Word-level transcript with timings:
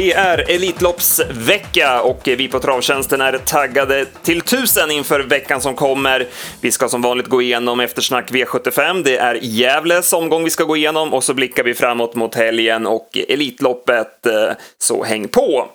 Det 0.00 0.12
är 0.12 0.50
Elitloppsvecka 0.50 2.02
och 2.02 2.20
vi 2.24 2.48
på 2.48 2.60
Travtjänsten 2.60 3.20
är 3.20 3.38
taggade 3.38 4.06
till 4.22 4.40
tusen 4.40 4.90
inför 4.90 5.20
veckan 5.20 5.60
som 5.60 5.74
kommer. 5.74 6.26
Vi 6.60 6.70
ska 6.70 6.88
som 6.88 7.02
vanligt 7.02 7.26
gå 7.26 7.42
igenom 7.42 7.80
eftersnack 7.80 8.30
V75. 8.30 9.02
Det 9.04 9.16
är 9.16 9.38
Gävles 9.42 10.12
omgång 10.12 10.44
vi 10.44 10.50
ska 10.50 10.64
gå 10.64 10.76
igenom 10.76 11.14
och 11.14 11.24
så 11.24 11.34
blickar 11.34 11.64
vi 11.64 11.74
framåt 11.74 12.14
mot 12.14 12.34
helgen 12.34 12.86
och 12.86 13.18
Elitloppet. 13.28 14.26
Eh, 14.26 14.52
så 14.78 15.04
häng 15.04 15.28
på! 15.28 15.68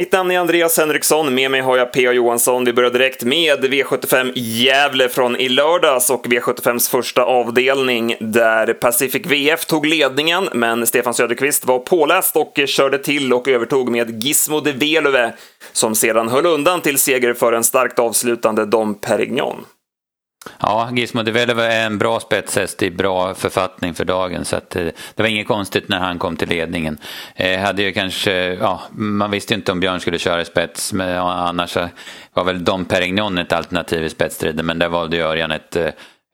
Mitt 0.00 0.12
namn 0.12 0.30
är 0.30 0.38
Andreas 0.38 0.78
Henriksson, 0.78 1.34
med 1.34 1.50
mig 1.50 1.60
har 1.60 1.76
jag 1.76 1.92
P.A. 1.92 2.12
Johansson. 2.12 2.64
Vi 2.64 2.72
börjar 2.72 2.90
direkt 2.90 3.24
med 3.24 3.64
V75 3.64 4.32
Gävle 4.34 5.08
från 5.08 5.36
i 5.36 5.48
lördags 5.48 6.10
och 6.10 6.26
V75s 6.26 6.90
första 6.90 7.22
avdelning 7.24 8.14
där 8.20 8.72
Pacific 8.72 9.26
VF 9.26 9.66
tog 9.66 9.86
ledningen, 9.86 10.48
men 10.52 10.86
Stefan 10.86 11.14
Söderqvist 11.14 11.64
var 11.64 11.78
påläst 11.78 12.36
och 12.36 12.60
körde 12.66 12.98
till 12.98 13.32
och 13.32 13.48
övertog 13.48 13.90
med 13.90 14.24
Gizmo 14.24 14.60
de 14.60 14.72
Velove 14.72 15.32
som 15.72 15.94
sedan 15.94 16.28
höll 16.28 16.46
undan 16.46 16.80
till 16.80 16.98
seger 16.98 17.34
för 17.34 17.52
en 17.52 17.64
starkt 17.64 17.98
avslutande 17.98 18.66
Dom 18.66 18.94
Perignon. 18.94 19.64
Ja, 20.60 20.90
Gizmo 20.92 21.22
de 21.22 21.30
är 21.30 21.86
en 21.86 21.98
bra 21.98 22.20
spetshäst 22.20 22.82
i 22.82 22.90
bra 22.90 23.34
författning 23.34 23.94
för 23.94 24.04
dagen 24.04 24.44
så 24.44 24.56
att, 24.56 24.76
eh, 24.76 24.86
det 25.14 25.22
var 25.22 25.26
inget 25.26 25.48
konstigt 25.48 25.88
när 25.88 25.98
han 25.98 26.18
kom 26.18 26.36
till 26.36 26.48
ledningen. 26.48 26.98
Eh, 27.34 27.60
hade 27.60 27.82
ju 27.82 27.92
kanske, 27.92 28.32
ja, 28.32 28.82
man 28.90 29.30
visste 29.30 29.54
ju 29.54 29.58
inte 29.58 29.72
om 29.72 29.80
Björn 29.80 30.00
skulle 30.00 30.18
köra 30.18 30.40
i 30.40 30.44
spets 30.44 30.92
men 30.92 31.18
annars 31.18 31.76
var 32.34 32.44
väl 32.44 32.64
Dom 32.64 32.84
Perignon 32.84 33.38
ett 33.38 33.52
alternativ 33.52 34.04
i 34.04 34.08
spetsstriden 34.08 34.66
men 34.66 34.78
där 34.78 34.88
valde 34.88 35.20
Örjan 35.20 35.50
ett, 35.50 35.76
eh, 35.76 35.88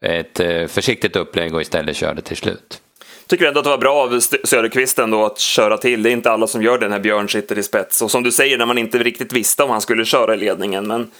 ett 0.04 0.40
eh, 0.40 0.66
försiktigt 0.66 1.16
upplägg 1.16 1.54
och 1.54 1.60
istället 1.60 1.96
körde 1.96 2.22
till 2.22 2.36
slut. 2.36 2.80
Tycker 3.26 3.46
ändå 3.46 3.58
att 3.58 3.64
det 3.64 3.70
var 3.70 3.78
bra 3.78 3.94
av 3.94 4.20
Söderqvist 4.20 4.98
ändå 4.98 5.24
att 5.24 5.38
köra 5.38 5.78
till. 5.78 6.02
Det 6.02 6.10
är 6.10 6.12
inte 6.12 6.30
alla 6.30 6.46
som 6.46 6.62
gör 6.62 6.78
det 6.78 6.88
när 6.88 7.00
Björn 7.00 7.28
sitter 7.28 7.58
i 7.58 7.62
spets. 7.62 8.02
Och 8.02 8.10
som 8.10 8.22
du 8.22 8.32
säger, 8.32 8.58
när 8.58 8.66
man 8.66 8.78
inte 8.78 8.98
riktigt 8.98 9.32
visste 9.32 9.62
om 9.62 9.70
han 9.70 9.80
skulle 9.80 10.04
köra 10.04 10.34
i 10.34 10.36
ledningen. 10.36 10.86
Men 10.86 11.10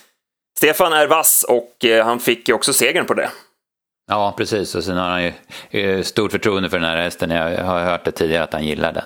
Stefan 0.57 0.93
är 0.93 1.07
vass 1.07 1.45
och 1.49 1.85
eh, 1.85 2.05
han 2.05 2.21
fick 2.21 2.49
ju 2.49 2.55
också 2.55 2.73
segern 2.73 3.07
på 3.07 3.15
det. 3.15 3.31
Ja, 4.07 4.35
precis. 4.37 4.75
Och 4.75 4.85
sen 4.85 4.97
har 4.97 5.11
han 5.11 5.23
ju 5.23 5.33
eh, 5.71 6.03
stort 6.03 6.33
förtroende 6.33 6.71
för 6.71 6.79
den 6.79 6.89
här 6.89 6.97
hästen. 6.97 7.31
Jag 7.31 7.65
har 7.65 7.81
hört 7.81 8.05
det 8.05 8.11
tidigare 8.11 8.45
att 8.45 8.53
han 8.53 8.65
gillar 8.65 8.93
den. 8.93 9.05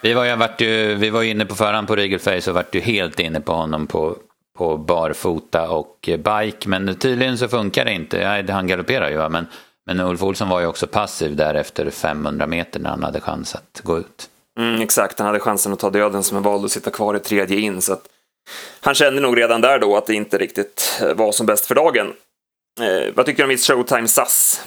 Vi 0.00 0.14
var 0.14 0.24
ju, 0.24 0.36
varit 0.36 0.60
ju, 0.60 0.94
vi 0.94 1.10
var 1.10 1.22
inne 1.22 1.46
på 1.46 1.54
förhand 1.54 1.88
på 1.88 1.96
Regelface 1.96 2.50
och 2.50 2.54
vart 2.54 2.74
ju 2.74 2.80
helt 2.80 3.20
inne 3.20 3.40
på 3.40 3.52
honom 3.52 3.86
på, 3.86 4.16
på 4.58 4.76
barfota 4.76 5.70
och 5.70 5.96
bike. 6.02 6.68
Men 6.68 6.94
tydligen 6.94 7.38
så 7.38 7.48
funkar 7.48 7.84
det 7.84 7.92
inte. 7.92 8.18
Ja, 8.18 8.52
han 8.54 8.66
galopperar 8.66 9.10
ju, 9.10 9.28
men, 9.28 9.46
men 9.86 10.00
Ulf 10.00 10.22
Olsson 10.22 10.48
var 10.48 10.60
ju 10.60 10.66
också 10.66 10.86
passiv 10.86 11.36
där 11.36 11.54
efter 11.54 11.90
500 11.90 12.46
meter 12.46 12.80
när 12.80 12.90
han 12.90 13.02
hade 13.02 13.20
chans 13.20 13.54
att 13.54 13.80
gå 13.82 13.98
ut. 13.98 14.28
Mm, 14.58 14.80
exakt, 14.80 15.18
han 15.18 15.26
hade 15.26 15.40
chansen 15.40 15.72
att 15.72 15.78
ta 15.78 15.90
döden 15.90 16.22
som 16.22 16.36
en 16.36 16.42
valde 16.42 16.64
att 16.64 16.72
sitta 16.72 16.90
kvar 16.90 17.16
i 17.16 17.20
tredje 17.20 17.60
in. 17.60 17.82
Så 17.82 17.92
att 17.92 18.08
han 18.80 18.94
kände 18.94 19.20
nog 19.20 19.38
redan 19.38 19.60
där 19.60 19.78
då 19.78 19.96
att 19.96 20.06
det 20.06 20.14
inte 20.14 20.38
riktigt 20.38 21.00
eh, 21.02 21.14
var 21.14 21.32
som 21.32 21.46
bäst 21.46 21.66
för 21.66 21.74
dagen. 21.74 22.12
Eh, 22.80 23.14
vad 23.14 23.26
tycker 23.26 23.42
du 23.42 23.44
om 23.44 23.50
It's 23.50 23.72
Showtime 23.72 24.08
SAS? 24.08 24.62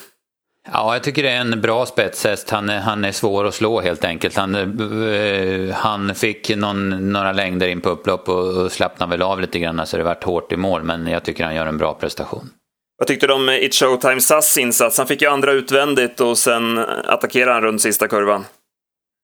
Ja, 0.72 0.94
jag 0.94 1.04
tycker 1.04 1.24
det 1.24 1.30
är 1.30 1.42
en 1.42 1.62
bra 1.62 1.86
spetshäst. 1.86 2.50
Han 2.50 2.70
är, 2.70 2.80
han 2.80 3.06
är 3.06 3.12
svår 3.12 3.46
att 3.46 3.54
slå 3.54 3.82
helt 3.82 4.06
enkelt. 4.06 4.36
Han, 4.36 4.56
eh, 4.56 5.76
han 5.76 6.16
fick 6.16 6.56
någon, 6.56 7.12
några 7.14 7.32
längder 7.32 7.68
in 7.68 7.82
på 7.82 7.90
upplopp 7.90 8.30
och, 8.30 8.58
och 8.58 8.72
slappnade 8.72 9.10
väl 9.10 9.22
av 9.22 9.42
lite 9.42 9.60
grann 9.60 9.88
så 9.88 9.98
det 9.98 10.04
vart 10.04 10.24
hårt 10.24 10.52
i 10.52 10.58
mål. 10.58 10.84
Men 10.84 11.08
jag 11.08 11.24
tycker 11.24 11.44
han 11.44 11.56
gör 11.56 11.66
en 11.66 11.78
bra 11.78 11.94
prestation. 11.94 12.50
Vad 12.98 13.08
tyckte 13.08 13.28
du 13.28 13.34
om 13.34 13.50
It's 13.50 13.80
Showtime 13.86 14.22
SAS 14.22 14.58
insats? 14.58 14.98
Han 14.98 15.08
fick 15.08 15.22
ju 15.22 15.28
andra 15.28 15.52
utvändigt 15.52 16.22
och 16.22 16.38
sen 16.38 16.78
attackerade 17.06 17.54
han 17.54 17.64
runt 17.64 17.82
sista 17.82 18.08
kurvan. 18.08 18.46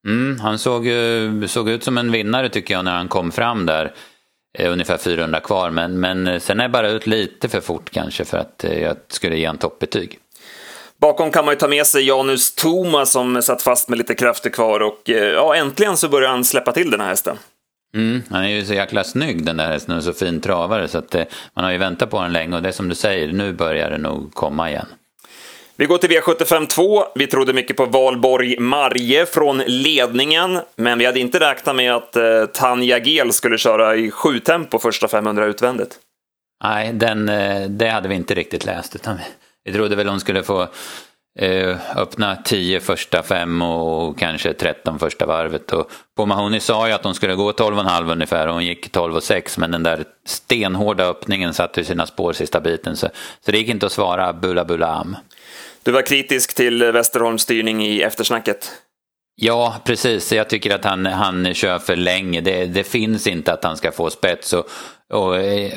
Mm, 0.06 0.40
han 0.40 0.58
såg, 0.58 0.88
såg 1.46 1.68
ut 1.68 1.84
som 1.84 1.98
en 1.98 2.12
vinnare 2.12 2.48
tycker 2.48 2.74
jag 2.74 2.84
när 2.84 2.96
han 2.96 3.08
kom 3.08 3.32
fram 3.32 3.66
där. 3.66 3.92
Eh, 4.58 4.72
ungefär 4.72 4.98
400 4.98 5.40
kvar. 5.40 5.70
Men, 5.70 6.00
men 6.00 6.26
eh, 6.26 6.38
sen 6.38 6.60
är 6.60 6.64
det 6.64 6.68
bara 6.68 6.90
ut 6.90 7.06
lite 7.06 7.48
för 7.48 7.60
fort 7.60 7.90
kanske 7.90 8.24
för 8.24 8.38
att 8.38 8.64
eh, 8.64 8.82
jag 8.82 8.96
skulle 9.08 9.36
ge 9.36 9.44
en 9.44 9.58
toppbetyg. 9.58 10.18
Bakom 11.00 11.30
kan 11.30 11.44
man 11.44 11.54
ju 11.54 11.58
ta 11.58 11.68
med 11.68 11.86
sig 11.86 12.06
Janus 12.06 12.54
Toma 12.54 13.06
som 13.06 13.42
satt 13.42 13.62
fast 13.62 13.88
med 13.88 13.98
lite 13.98 14.14
krafter 14.14 14.50
kvar 14.50 14.80
och 14.80 15.00
ja, 15.04 15.54
äntligen 15.54 15.96
så 15.96 16.08
börjar 16.08 16.30
han 16.30 16.44
släppa 16.44 16.72
till 16.72 16.90
den 16.90 17.00
här 17.00 17.08
hästen. 17.08 17.36
Mm, 17.94 18.22
han 18.30 18.44
är 18.44 18.48
ju 18.48 18.64
så 18.64 18.74
jäkla 18.74 19.04
snygg 19.04 19.44
den 19.44 19.56
där 19.56 19.68
hästen 19.68 19.96
och 19.96 20.04
så 20.04 20.12
fin 20.12 20.40
travare 20.40 20.88
så 20.88 20.98
att 20.98 21.14
man 21.54 21.64
har 21.64 21.72
ju 21.72 21.78
väntat 21.78 22.10
på 22.10 22.22
den 22.22 22.32
länge 22.32 22.56
och 22.56 22.62
det 22.62 22.68
är 22.68 22.72
som 22.72 22.88
du 22.88 22.94
säger, 22.94 23.32
nu 23.32 23.52
börjar 23.52 23.90
det 23.90 23.98
nog 23.98 24.34
komma 24.34 24.70
igen. 24.70 24.86
Vi 25.80 25.86
går 25.86 25.98
till 25.98 26.10
V75 26.10 26.66
2. 26.66 27.04
Vi 27.14 27.26
trodde 27.26 27.52
mycket 27.52 27.76
på 27.76 27.86
Valborg 27.86 28.60
Marje 28.60 29.26
från 29.26 29.58
ledningen, 29.58 30.60
men 30.76 30.98
vi 30.98 31.06
hade 31.06 31.20
inte 31.20 31.40
räknat 31.40 31.76
med 31.76 31.94
att 31.94 32.16
eh, 32.16 32.46
Tanja 32.46 32.98
Gel 32.98 33.32
skulle 33.32 33.58
köra 33.58 33.96
i 33.96 34.10
sju 34.10 34.40
tempo 34.40 34.78
första 34.78 35.08
500 35.08 35.46
utvändigt. 35.46 35.98
Nej, 36.64 36.92
den, 36.92 37.28
eh, 37.28 37.68
det 37.68 37.88
hade 37.88 38.08
vi 38.08 38.14
inte 38.14 38.34
riktigt 38.34 38.64
läst, 38.64 38.94
utan 38.94 39.16
vi, 39.16 39.22
vi 39.64 39.72
trodde 39.72 39.96
väl 39.96 40.08
hon 40.08 40.20
skulle 40.20 40.42
få 40.42 40.68
eh, 41.38 41.76
öppna 41.96 42.36
10 42.36 42.80
första 42.80 43.22
fem 43.22 43.62
och 43.62 44.18
kanske 44.18 44.52
13 44.52 44.98
första 44.98 45.26
varvet. 45.26 45.72
Och 45.72 45.90
på 46.16 46.26
Mahoney 46.26 46.60
sa 46.60 46.88
ju 46.88 46.94
att 46.94 47.04
hon 47.04 47.14
skulle 47.14 47.34
gå 47.34 47.52
12,5 47.52 48.12
ungefär 48.12 48.46
och 48.46 48.54
hon 48.54 48.64
gick 48.64 48.90
12,6 48.94 49.60
men 49.60 49.70
den 49.70 49.82
där 49.82 50.04
stenhårda 50.26 51.04
öppningen 51.04 51.54
satte 51.54 51.84
sina 51.84 52.06
spår 52.06 52.32
sista 52.32 52.60
biten 52.60 52.96
så, 52.96 53.08
så 53.44 53.50
det 53.50 53.58
gick 53.58 53.68
inte 53.68 53.86
att 53.86 53.92
svara 53.92 54.32
bula 54.32 54.64
bula 54.64 54.86
am. 54.86 55.16
Du 55.88 55.92
var 55.92 56.02
kritisk 56.02 56.54
till 56.54 56.92
Westerholms 56.92 57.42
styrning 57.42 57.86
i 57.86 58.02
eftersnacket. 58.02 58.72
Ja, 59.36 59.76
precis. 59.84 60.32
Jag 60.32 60.48
tycker 60.48 60.74
att 60.74 60.84
han, 60.84 61.06
han 61.06 61.54
kör 61.54 61.78
för 61.78 61.96
länge. 61.96 62.40
Det, 62.40 62.64
det 62.66 62.84
finns 62.84 63.26
inte 63.26 63.52
att 63.52 63.64
han 63.64 63.76
ska 63.76 63.92
få 63.92 64.10
spets. 64.10 64.52
Och, 64.52 64.66
och 65.12 65.36
eh, 65.36 65.72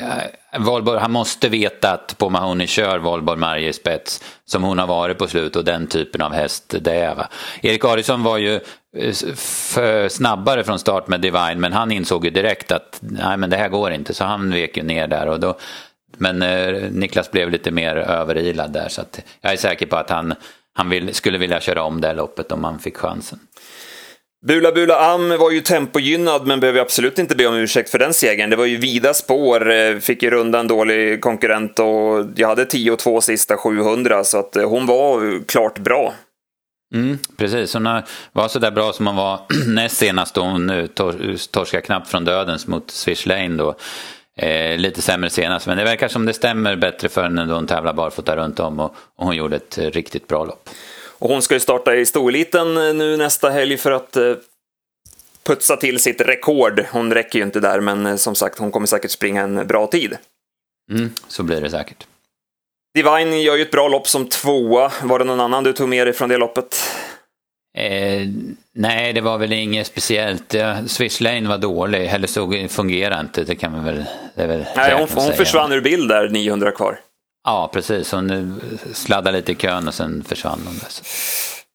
Valborg, 0.58 1.00
han 1.00 1.12
måste 1.12 1.48
veta 1.48 1.92
att 1.92 2.18
på 2.18 2.30
Mahoney 2.30 2.66
kör 2.66 2.98
Valborg 2.98 3.38
Marje 3.38 3.72
spets 3.72 4.24
som 4.44 4.62
hon 4.62 4.78
har 4.78 4.86
varit 4.86 5.18
på 5.18 5.28
slut 5.28 5.56
och 5.56 5.64
den 5.64 5.86
typen 5.86 6.22
av 6.22 6.32
häst 6.32 6.74
det 6.80 6.94
är. 6.94 7.14
Va? 7.14 7.28
Erik 7.62 7.84
Adielsson 7.84 8.22
var 8.22 8.38
ju 8.38 8.60
eh, 8.96 10.08
snabbare 10.08 10.64
från 10.64 10.78
start 10.78 11.08
med 11.08 11.20
Divine 11.20 11.60
men 11.60 11.72
han 11.72 11.92
insåg 11.92 12.24
ju 12.24 12.30
direkt 12.30 12.72
att 12.72 12.98
nej 13.00 13.36
men 13.36 13.50
det 13.50 13.56
här 13.56 13.68
går 13.68 13.92
inte 13.92 14.14
så 14.14 14.24
han 14.24 14.50
vek 14.50 14.76
ju 14.76 14.82
ner 14.82 15.06
där 15.06 15.26
och 15.26 15.40
då 15.40 15.58
men 16.18 16.42
eh, 16.42 16.90
Niklas 16.90 17.30
blev 17.30 17.50
lite 17.50 17.70
mer 17.70 17.96
överilad 17.96 18.72
där 18.72 18.88
så 18.88 19.00
att 19.00 19.20
jag 19.40 19.52
är 19.52 19.56
säker 19.56 19.86
på 19.86 19.96
att 19.96 20.10
han, 20.10 20.34
han 20.74 20.88
vill, 20.88 21.14
skulle 21.14 21.38
vilja 21.38 21.60
köra 21.60 21.82
om 21.82 22.00
det 22.00 22.08
här 22.08 22.14
loppet 22.14 22.52
om 22.52 22.64
han 22.64 22.78
fick 22.78 22.96
chansen. 22.96 23.38
Bula 24.46 24.72
Bula 24.72 25.12
Am 25.12 25.28
var 25.38 25.50
ju 25.50 25.60
tempogynnad 25.60 26.46
men 26.46 26.60
behöver 26.60 26.80
absolut 26.80 27.18
inte 27.18 27.36
be 27.36 27.46
om 27.46 27.54
ursäkt 27.54 27.90
för 27.90 27.98
den 27.98 28.14
segern. 28.14 28.50
Det 28.50 28.56
var 28.56 28.66
ju 28.66 28.76
vida 28.76 29.14
spår, 29.14 29.70
eh, 29.70 29.98
fick 29.98 30.22
ju 30.22 30.30
runda 30.30 30.60
en 30.60 30.68
dålig 30.68 31.20
konkurrent 31.20 31.78
och 31.78 32.26
jag 32.36 32.48
hade 32.48 32.64
10 32.64 32.90
och 32.90 32.98
2 32.98 33.20
sista 33.20 33.56
700 33.56 34.24
så 34.24 34.38
att 34.38 34.56
eh, 34.56 34.68
hon 34.68 34.86
var 34.86 35.44
klart 35.46 35.78
bra. 35.78 36.14
Mm, 36.94 37.18
precis, 37.36 37.74
hon 37.74 38.02
var 38.32 38.48
så 38.48 38.58
där 38.58 38.70
bra 38.70 38.92
som 38.92 39.06
hon 39.06 39.16
var 39.16 39.40
näst 39.66 39.96
senast 39.96 40.34
då 40.34 40.40
hon 40.40 40.70
eh, 40.70 40.86
torskade 41.50 41.82
knappt 41.82 42.08
från 42.08 42.24
dödens 42.24 42.66
mot 42.66 42.90
Swish 42.90 43.26
Lane 43.26 43.56
då. 43.56 43.74
Eh, 44.36 44.78
lite 44.78 45.02
sämre 45.02 45.30
senast, 45.30 45.66
men 45.66 45.76
det 45.76 45.84
verkar 45.84 46.08
som 46.08 46.26
det 46.26 46.32
stämmer 46.32 46.76
bättre 46.76 47.08
för 47.08 47.22
henne 47.22 47.44
då 47.44 47.54
hon 47.54 47.66
tävlar 47.66 47.92
barfota 47.92 48.36
runt 48.36 48.60
om 48.60 48.80
och, 48.80 48.94
och 49.16 49.26
hon 49.26 49.36
gjorde 49.36 49.56
ett 49.56 49.78
riktigt 49.78 50.28
bra 50.28 50.44
lopp. 50.44 50.68
Och 51.22 51.28
hon 51.28 51.42
ska 51.42 51.54
ju 51.54 51.60
starta 51.60 51.94
i 51.94 52.06
storeliten 52.06 52.76
eh, 52.76 52.94
nu 52.94 53.16
nästa 53.16 53.50
helg 53.50 53.76
för 53.76 53.90
att 53.90 54.16
eh, 54.16 54.34
putsa 55.46 55.76
till 55.76 55.98
sitt 55.98 56.20
rekord. 56.20 56.84
Hon 56.92 57.14
räcker 57.14 57.38
ju 57.38 57.44
inte 57.44 57.60
där, 57.60 57.80
men 57.80 58.06
eh, 58.06 58.16
som 58.16 58.34
sagt, 58.34 58.58
hon 58.58 58.70
kommer 58.70 58.86
säkert 58.86 59.10
springa 59.10 59.42
en 59.42 59.66
bra 59.66 59.86
tid. 59.86 60.16
Mm, 60.90 61.10
så 61.28 61.42
blir 61.42 61.60
det 61.60 61.70
säkert. 61.70 62.06
Divine 62.94 63.42
gör 63.42 63.56
ju 63.56 63.62
ett 63.62 63.70
bra 63.70 63.88
lopp 63.88 64.08
som 64.08 64.28
tvåa. 64.28 64.92
Var 65.02 65.18
det 65.18 65.24
någon 65.24 65.40
annan 65.40 65.64
du 65.64 65.72
tog 65.72 65.88
med 65.88 66.06
dig 66.06 66.14
från 66.14 66.28
det 66.28 66.36
loppet? 66.36 66.82
Eh, 67.78 68.26
nej, 68.74 69.12
det 69.12 69.20
var 69.20 69.38
väl 69.38 69.52
inget 69.52 69.86
speciellt. 69.86 70.54
Swiss 70.86 71.20
Lane 71.20 71.48
var 71.48 71.58
dålig, 71.58 72.06
eller 72.06 72.26
så 72.26 72.68
fungerade 72.68 73.20
inte. 73.20 73.44
Det 73.44 73.54
kan 73.54 73.72
man 73.72 73.84
väl, 73.84 74.04
väl 74.34 74.64
Nej, 74.76 74.94
hon, 74.98 75.08
hon 75.14 75.32
försvann 75.32 75.72
ur 75.72 75.80
bild 75.80 76.08
där, 76.08 76.28
900 76.28 76.70
kvar. 76.70 76.98
Ja, 77.44 77.70
precis. 77.72 78.12
Hon 78.12 78.60
sladdade 78.94 79.36
lite 79.36 79.52
i 79.52 79.54
kön 79.54 79.88
och 79.88 79.94
sen 79.94 80.24
försvann 80.28 80.60
hon. 80.66 80.74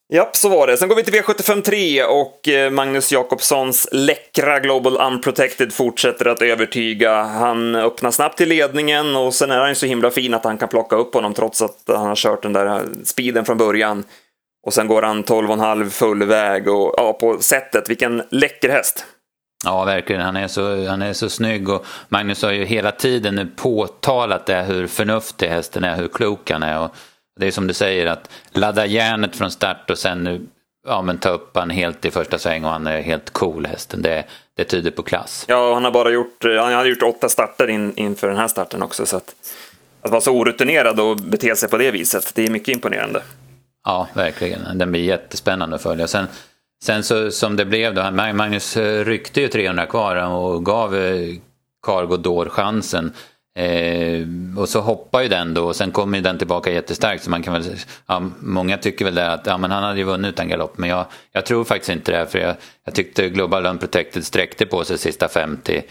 Ja, 0.10 0.30
så 0.34 0.50
var 0.50 0.68
det. 0.68 0.78
Sen 0.78 0.90
går 0.90 0.96
vi 0.96 1.04
till 1.04 1.14
V75 1.14 1.62
3 1.62 2.04
och 2.04 2.48
eh, 2.48 2.72
Magnus 2.72 3.12
Jakobssons 3.12 3.90
läckra 3.92 4.60
Global 4.60 4.98
Unprotected 4.98 5.74
fortsätter 5.74 6.26
att 6.26 6.42
övertyga. 6.42 7.24
Han 7.24 7.76
öppnar 7.76 8.12
snabbt 8.12 8.38
till 8.38 8.50
ledningen 8.50 9.16
och 9.16 9.34
sen 9.34 9.52
är 9.52 9.60
han 9.60 9.76
så 9.76 9.86
himla 9.86 10.12
fin 10.12 10.34
att 10.34 10.44
han 10.44 10.58
kan 10.58 10.70
plocka 10.70 10.96
upp 10.96 11.14
honom 11.14 11.34
trots 11.34 11.62
att 11.62 11.84
han 11.88 12.08
har 12.08 12.16
kört 12.16 12.44
den 12.44 12.54
där 12.54 12.84
speeden 13.04 13.46
från 13.46 13.58
början. 13.58 14.04
Och 14.68 14.74
sen 14.74 14.88
går 14.88 15.02
han 15.02 15.24
12,5 15.24 15.90
full 15.90 16.24
väg 16.24 16.68
och 16.68 16.94
ja, 16.98 17.14
på 17.14 17.40
sättet, 17.40 17.90
vilken 17.90 18.24
läcker 18.30 18.70
häst. 18.70 19.06
Ja, 19.66 19.86
verkligen. 19.86 20.22
Han 20.22 20.36
är, 20.36 20.48
så, 20.48 20.88
han 20.88 21.02
är 21.02 21.14
så 21.14 21.30
snygg 21.30 21.70
och 21.70 21.86
Magnus 22.10 22.44
har 22.44 22.52
ju 22.52 22.66
hela 22.66 22.92
tiden 22.92 23.36
nu 23.36 23.46
påtalat 23.56 24.46
det 24.46 24.64
hur 24.64 24.88
förnuftig 24.88 25.48
hästen 25.48 25.84
är, 25.84 25.96
hur 25.96 26.08
klok 26.08 26.52
han 26.52 26.64
är. 26.64 26.80
Och 26.80 26.96
det 27.40 27.48
är 27.48 27.52
som 27.52 27.68
du 27.68 27.74
säger 27.74 28.06
att 28.06 28.30
ladda 28.52 28.86
järnet 28.86 29.36
från 29.36 29.52
start 29.52 29.90
och 29.90 29.98
sen 29.98 30.24
nu 30.24 30.42
ja, 30.88 31.02
men 31.02 31.18
ta 31.18 31.30
upp 31.30 31.58
han 31.58 31.70
helt 31.70 32.06
i 32.06 32.12
första 32.12 32.40
sväng 32.40 32.64
och 32.66 32.72
han 32.72 32.88
är 32.88 33.02
helt 33.02 33.30
cool 33.30 33.66
hästen. 33.66 34.02
Det, 34.02 34.24
det 34.58 34.64
tyder 34.64 34.92
på 34.92 35.04
klass. 35.04 35.46
Ja, 35.48 35.74
han 35.74 35.84
har 35.84 35.92
bara 35.92 36.10
gjort, 36.10 36.44
han 36.44 36.74
hade 36.74 36.90
gjort 36.90 37.04
åtta 37.04 37.30
starter 37.30 37.68
in, 37.68 37.94
inför 37.96 38.28
den 38.28 38.38
här 38.38 38.48
starten 38.48 38.84
också. 38.84 39.06
Så 39.06 39.18
att, 39.18 39.36
att 40.02 40.12
vara 40.12 40.22
så 40.22 40.32
orutinerad 40.32 41.00
och 41.00 41.18
bete 41.18 41.56
sig 41.56 41.70
på 41.70 41.78
det 41.78 41.92
viset, 41.92 42.32
det 42.36 42.46
är 42.46 42.50
mycket 42.50 42.76
imponerande. 42.76 43.22
Ja, 43.88 44.08
verkligen. 44.14 44.78
Den 44.78 44.92
blir 44.92 45.04
jättespännande 45.04 45.76
att 45.76 45.82
följa. 45.82 46.08
Sen, 46.08 46.28
sen 46.84 47.04
så, 47.04 47.32
som 47.32 47.56
det 47.56 47.66
blev 47.66 47.94
då, 47.94 48.12
Magnus 48.12 48.78
eh, 48.78 49.06
ryckte 49.06 49.42
ju 49.42 49.48
300 49.48 49.86
kvar 49.86 50.16
eh, 50.16 50.36
och 50.36 50.66
gav 50.66 50.96
eh, 50.96 51.36
Cargo 51.86 52.18
Door 52.18 52.50
chansen. 52.50 53.14
Eh, 53.60 54.28
och 54.58 54.70
så 54.70 54.82
hoppar 54.82 55.22
ju 55.22 55.28
den 55.28 55.54
då 55.54 55.66
och 55.66 55.76
sen 55.76 55.92
kommer 55.92 56.22
den 56.22 56.38
tillbaka 56.38 56.72
jättestarkt. 56.72 57.24
Så 57.24 57.30
man 57.30 57.44
kan 57.44 57.54
väl, 57.54 57.64
ja, 58.08 58.22
många 58.40 58.78
tycker 58.78 59.06
väl 59.06 59.16
det 59.16 59.32
att 59.32 59.46
ja, 59.46 59.58
men 59.58 59.72
han 59.72 59.84
hade 59.84 59.98
ju 59.98 60.04
vunnit 60.04 60.34
utan 60.34 60.48
galopp. 60.48 60.78
Men 60.78 60.90
jag, 60.90 61.06
jag 61.32 61.46
tror 61.46 61.64
faktiskt 61.64 61.90
inte 61.90 62.12
det. 62.12 62.28
För 62.28 62.40
jag, 62.40 62.56
jag 62.86 62.96
tyckte 62.96 63.30
Global 63.30 63.66
Unprotected 63.66 64.26
sträckte 64.26 64.66
på 64.66 64.84
sig 64.84 64.98
sista 64.98 65.28
50 65.28 65.82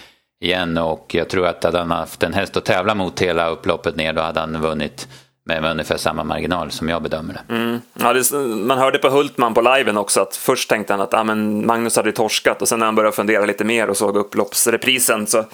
igen. 0.41 0.79
Och 0.79 1.15
jag 1.15 1.29
tror 1.29 1.47
att 1.47 1.65
hade 1.65 1.79
han 1.79 1.91
haft 1.91 2.23
en 2.23 2.35
häst 2.35 2.57
att 2.57 2.65
tävla 2.65 2.95
mot 2.95 3.23
hela 3.23 3.49
upploppet 3.49 3.97
ner 3.97 4.13
då 4.13 4.23
hade 4.23 4.41
han 4.41 4.61
vunnit 4.61 5.09
med, 5.47 5.65
ungefär 5.65 5.97
samma 5.97 6.25
marginal 6.25 6.71
som 6.71 6.89
jag 6.89 7.03
bedömer 7.03 7.35
det. 7.35 7.55
Mm. 7.55 7.81
Ja, 7.99 8.13
det, 8.13 8.33
man 8.47 8.79
hörde 8.79 8.99
på 8.99 9.09
Hultman 9.09 9.55
på 9.55 9.61
liven 9.61 9.97
också 9.97 10.21
att 10.21 10.37
först 10.37 10.69
tänkte 10.69 10.93
han 10.93 11.01
att 11.01 11.15
ah, 11.15 11.25
men 11.25 11.67
Magnus 11.67 11.97
hade 11.97 12.13
torskat 12.13 12.63
och 12.63 12.69
sen 12.69 12.79
när 12.79 12.87
han 12.87 12.95
började 12.95 13.17
fundera 13.17 13.45
lite 13.45 13.65
mer 13.65 13.91
och 13.91 13.97
såg 13.97 14.17
upploppsreprisen 14.17 15.27
så 15.27 15.45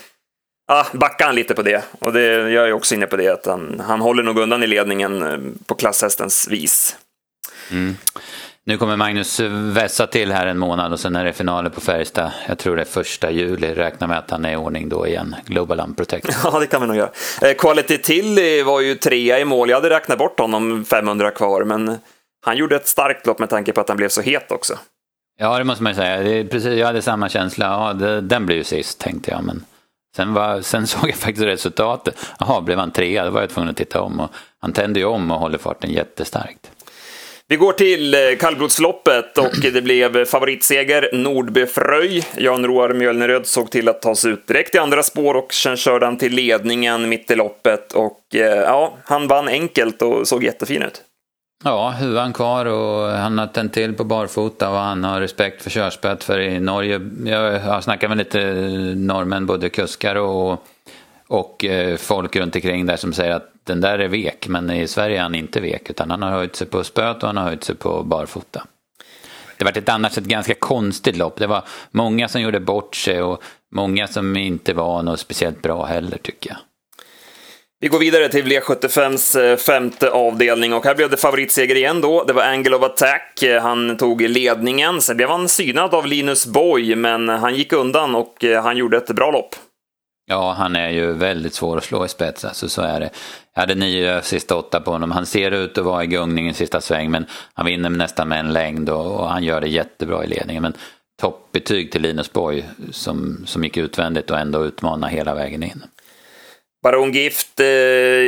ja, 0.69 0.87
backade 0.93 1.29
han 1.29 1.35
lite 1.35 1.55
på 1.55 1.63
det. 1.63 1.85
Och 1.99 2.13
det, 2.13 2.23
jag 2.51 2.69
är 2.69 2.73
också 2.73 2.95
inne 2.95 3.07
på 3.07 3.17
det, 3.17 3.29
att 3.29 3.47
han, 3.47 3.83
han 3.87 4.01
håller 4.01 4.23
nog 4.23 4.39
undan 4.39 4.63
i 4.63 4.67
ledningen 4.67 5.23
eh, 5.23 5.39
på 5.67 5.75
klasshästens 5.75 6.49
vis. 6.49 6.97
Mm. 7.71 7.97
Nu 8.65 8.79
kommer 8.79 8.97
Magnus 8.97 9.41
vässa 9.51 10.07
till 10.07 10.33
här 10.33 10.47
en 10.47 10.59
månad 10.59 10.93
och 10.93 11.01
sen 11.01 11.17
är 11.17 11.25
det 11.25 11.33
finaler 11.33 11.71
på 11.71 11.81
Färjestad. 11.81 12.33
Jag 12.49 12.59
tror 12.59 12.77
det 12.77 12.83
är 12.83 12.87
första 12.87 13.31
juli. 13.31 13.75
Räknar 13.75 14.09
med 14.09 14.19
att 14.19 14.31
han 14.31 14.45
är 14.45 14.53
i 14.53 14.57
ordning 14.57 14.89
då 14.89 15.07
igen. 15.07 15.37
Global 15.47 15.81
Unprotected. 15.81 16.35
Ja, 16.45 16.59
det 16.61 16.67
kan 16.67 16.81
vi 16.81 16.87
nog 16.87 16.97
göra. 16.97 17.11
Eh, 17.43 17.55
Quality 17.55 17.99
Till 17.99 18.39
var 18.65 18.81
ju 18.81 18.95
trea 18.95 19.39
i 19.39 19.45
mål. 19.45 19.71
Jag 19.71 19.77
hade 19.77 19.91
räknat 19.91 20.19
bort 20.19 20.41
honom 20.41 20.85
500 20.85 21.31
kvar, 21.31 21.65
men 21.65 21.99
han 22.45 22.57
gjorde 22.57 22.77
ett 22.77 22.89
starkt 22.89 23.27
lopp 23.27 23.39
med 23.39 23.51
tanke 23.51 23.73
på 23.73 23.81
att 23.81 23.89
han 23.89 23.97
blev 23.97 24.09
så 24.09 24.21
het 24.21 24.53
också. 24.53 24.79
Ja, 25.39 25.59
det 25.59 25.65
måste 25.65 25.83
man 25.83 25.93
ju 25.93 25.97
säga. 25.97 26.45
Precis, 26.45 26.79
jag 26.79 26.87
hade 26.87 27.03
samma 27.03 27.29
känsla. 27.29 27.67
Ja, 27.67 27.93
det, 27.93 28.21
den 28.21 28.47
blir 28.47 28.57
ju 28.57 28.65
sist, 28.65 29.01
tänkte 29.01 29.31
jag. 29.31 29.45
Men 29.45 29.65
Sen, 30.17 30.35
var, 30.35 30.61
sen 30.61 30.87
såg 30.87 31.09
jag 31.09 31.17
faktiskt 31.17 31.47
resultatet. 31.47 32.17
Jaha, 32.39 32.61
blev 32.61 32.79
han 32.79 32.91
trea? 32.91 33.25
Då 33.25 33.31
var 33.31 33.41
jag 33.41 33.51
tvungen 33.51 33.71
att 33.71 33.77
titta 33.77 34.01
om. 34.01 34.21
Och 34.21 34.31
han 34.61 34.73
tände 34.73 35.01
ju 35.01 35.07
om 35.07 35.31
och 35.31 35.39
håller 35.39 35.59
farten 35.59 35.91
jättestarkt. 35.91 36.71
Vi 37.53 37.57
går 37.57 37.73
till 37.73 38.15
eh, 38.15 38.21
kallblodsloppet 38.41 39.39
och 39.39 39.73
det 39.73 39.83
blev 39.83 40.25
favoritseger 40.25 41.11
Nordby 41.13 41.67
Fröj. 41.67 42.27
Jan-Roar 42.37 42.95
Mjölneröd 42.95 43.47
såg 43.47 43.71
till 43.71 43.89
att 43.89 44.03
ta 44.03 44.15
sig 44.15 44.31
ut 44.33 44.47
direkt 44.47 44.75
i 44.75 44.79
andra 44.79 45.03
spår 45.03 45.35
och 45.35 45.55
sen 45.55 45.77
körde 45.77 46.07
han 46.07 46.19
till 46.19 46.33
ledningen 46.33 47.09
mitt 47.09 47.31
i 47.31 47.37
loppet 47.37 47.93
och 47.93 48.21
eh, 48.35 48.41
ja, 48.41 48.95
han 49.05 49.29
vann 49.29 49.49
enkelt 49.49 50.03
och 50.03 50.29
såg 50.29 50.45
jättefin 50.45 50.83
ut. 50.83 51.03
Ja, 51.65 51.95
huvan 52.01 52.33
kvar 52.33 52.67
och 52.67 53.09
han 53.09 53.39
har 53.39 53.47
tänt 53.47 53.73
till 53.73 53.95
på 53.95 54.05
barfota 54.05 54.71
och 54.71 54.79
han 54.79 55.05
har 55.05 55.21
respekt 55.21 55.63
för 55.63 55.71
körspöet. 55.71 56.25
För 56.25 56.41
i 56.41 56.61
Norge, 56.61 57.01
jag 57.25 57.61
har 57.61 57.81
snackat 57.81 58.11
med 58.11 58.19
lite 58.19 58.45
norrmän, 58.97 59.47
både 59.47 59.69
kuskar 59.69 60.17
och, 60.17 60.67
och 61.27 61.65
eh, 61.65 61.97
folk 61.97 62.37
runt 62.37 62.55
omkring 62.55 62.87
där 62.87 62.97
som 62.97 63.13
säger 63.13 63.33
att 63.33 63.52
den 63.65 63.81
där 63.81 63.99
är 63.99 64.09
vek. 64.09 64.49
Men 64.49 64.71
i 64.71 64.89
Sverige 64.89 65.19
är 65.19 65.23
han 65.23 65.35
inte 65.35 65.61
vek 65.61 65.91
utan 65.91 66.11
han 66.11 66.23
har 66.23 66.31
höjt 66.31 66.57
sig 66.57 66.67
på 66.67 66.85
spöet 66.85 67.23
och 67.23 67.29
han 67.29 67.37
har 67.37 67.45
höjt 67.45 67.65
sig 67.65 67.75
på 67.75 68.03
barfota. 68.03 68.67
Det 69.57 69.65
var 69.65 69.79
ett 69.79 69.89
annars 69.89 70.19
ett 70.19 70.25
ganska 70.25 70.55
konstigt 70.55 71.17
lopp. 71.17 71.37
Det 71.37 71.47
var 71.47 71.65
många 71.91 72.29
som 72.29 72.41
gjorde 72.41 72.61
bort 72.61 72.97
sig 72.97 73.23
och 73.23 73.43
många 73.73 74.09
som 74.09 74.37
inte 74.37 74.75
var 74.75 75.03
något 75.03 75.21
speciellt 75.21 75.63
bra 75.63 75.85
heller 75.85 76.19
tycker 76.19 76.51
jag. 76.51 76.59
Vi 77.81 77.89
går 77.89 77.99
vidare 77.99 78.29
till 78.29 78.45
V75s 78.45 79.41
eh, 79.41 79.57
femte 79.57 80.11
avdelning 80.11 80.73
och 80.73 80.85
här 80.85 80.95
blev 80.95 81.11
det 81.11 81.17
favoritseger 81.17 81.75
igen 81.75 82.01
då. 82.01 82.25
Det 82.25 82.33
var 82.33 82.43
Angle 82.43 82.77
of 82.77 82.83
Attack. 82.83 83.43
Eh, 83.43 83.63
han 83.63 83.97
tog 83.97 84.21
ledningen. 84.21 85.01
Sen 85.01 85.17
blev 85.17 85.29
han 85.29 85.49
synad 85.49 85.95
av 85.95 86.07
Linus 86.07 86.47
Boy, 86.47 86.95
men 86.95 87.29
han 87.29 87.55
gick 87.55 87.73
undan 87.73 88.15
och 88.15 88.45
eh, 88.45 88.63
han 88.63 88.77
gjorde 88.77 88.97
ett 88.97 89.11
bra 89.11 89.31
lopp. 89.31 89.57
Ja, 90.33 90.53
han 90.53 90.77
är 90.77 90.91
ju 90.91 91.13
väldigt 91.13 91.55
svår 91.55 91.77
att 91.77 91.85
slå 91.85 92.05
i 92.05 92.09
spets, 92.09 92.45
alltså 92.45 92.69
så 92.69 92.83
är 92.83 93.01
det. 93.01 93.11
Jag 93.55 93.61
hade 93.61 93.75
nio 93.75 94.23
sista 94.23 94.57
åtta 94.57 94.81
på 94.81 94.91
honom. 94.91 95.11
Han 95.11 95.27
ser 95.27 95.51
ut 95.51 95.79
att 95.79 95.85
vara 95.85 96.05
i 96.05 96.07
gungningen 96.07 96.55
sista 96.55 96.81
sväng, 96.81 97.11
men 97.11 97.27
han 97.55 97.67
vinner 97.67 97.91
nästan 97.91 98.29
med 98.29 98.41
en 98.41 98.53
längd 98.53 98.89
och, 98.89 99.21
och 99.21 99.29
han 99.29 99.45
gör 99.45 99.61
det 99.61 99.69
jättebra 99.69 100.25
i 100.25 100.27
ledningen. 100.27 100.63
Men 100.63 100.73
toppbetyg 101.21 101.93
till 101.93 102.03
Linus 102.03 102.33
Borg 102.33 102.65
som, 102.93 103.43
som 103.47 103.65
gick 103.65 103.77
utvändigt 103.77 104.31
och 104.31 104.39
ändå 104.39 104.65
utmanar 104.65 105.09
hela 105.09 105.35
vägen 105.35 105.63
in. 105.63 105.83
Baron 106.83 107.13
Gift 107.13 107.61
eh, 107.61 107.67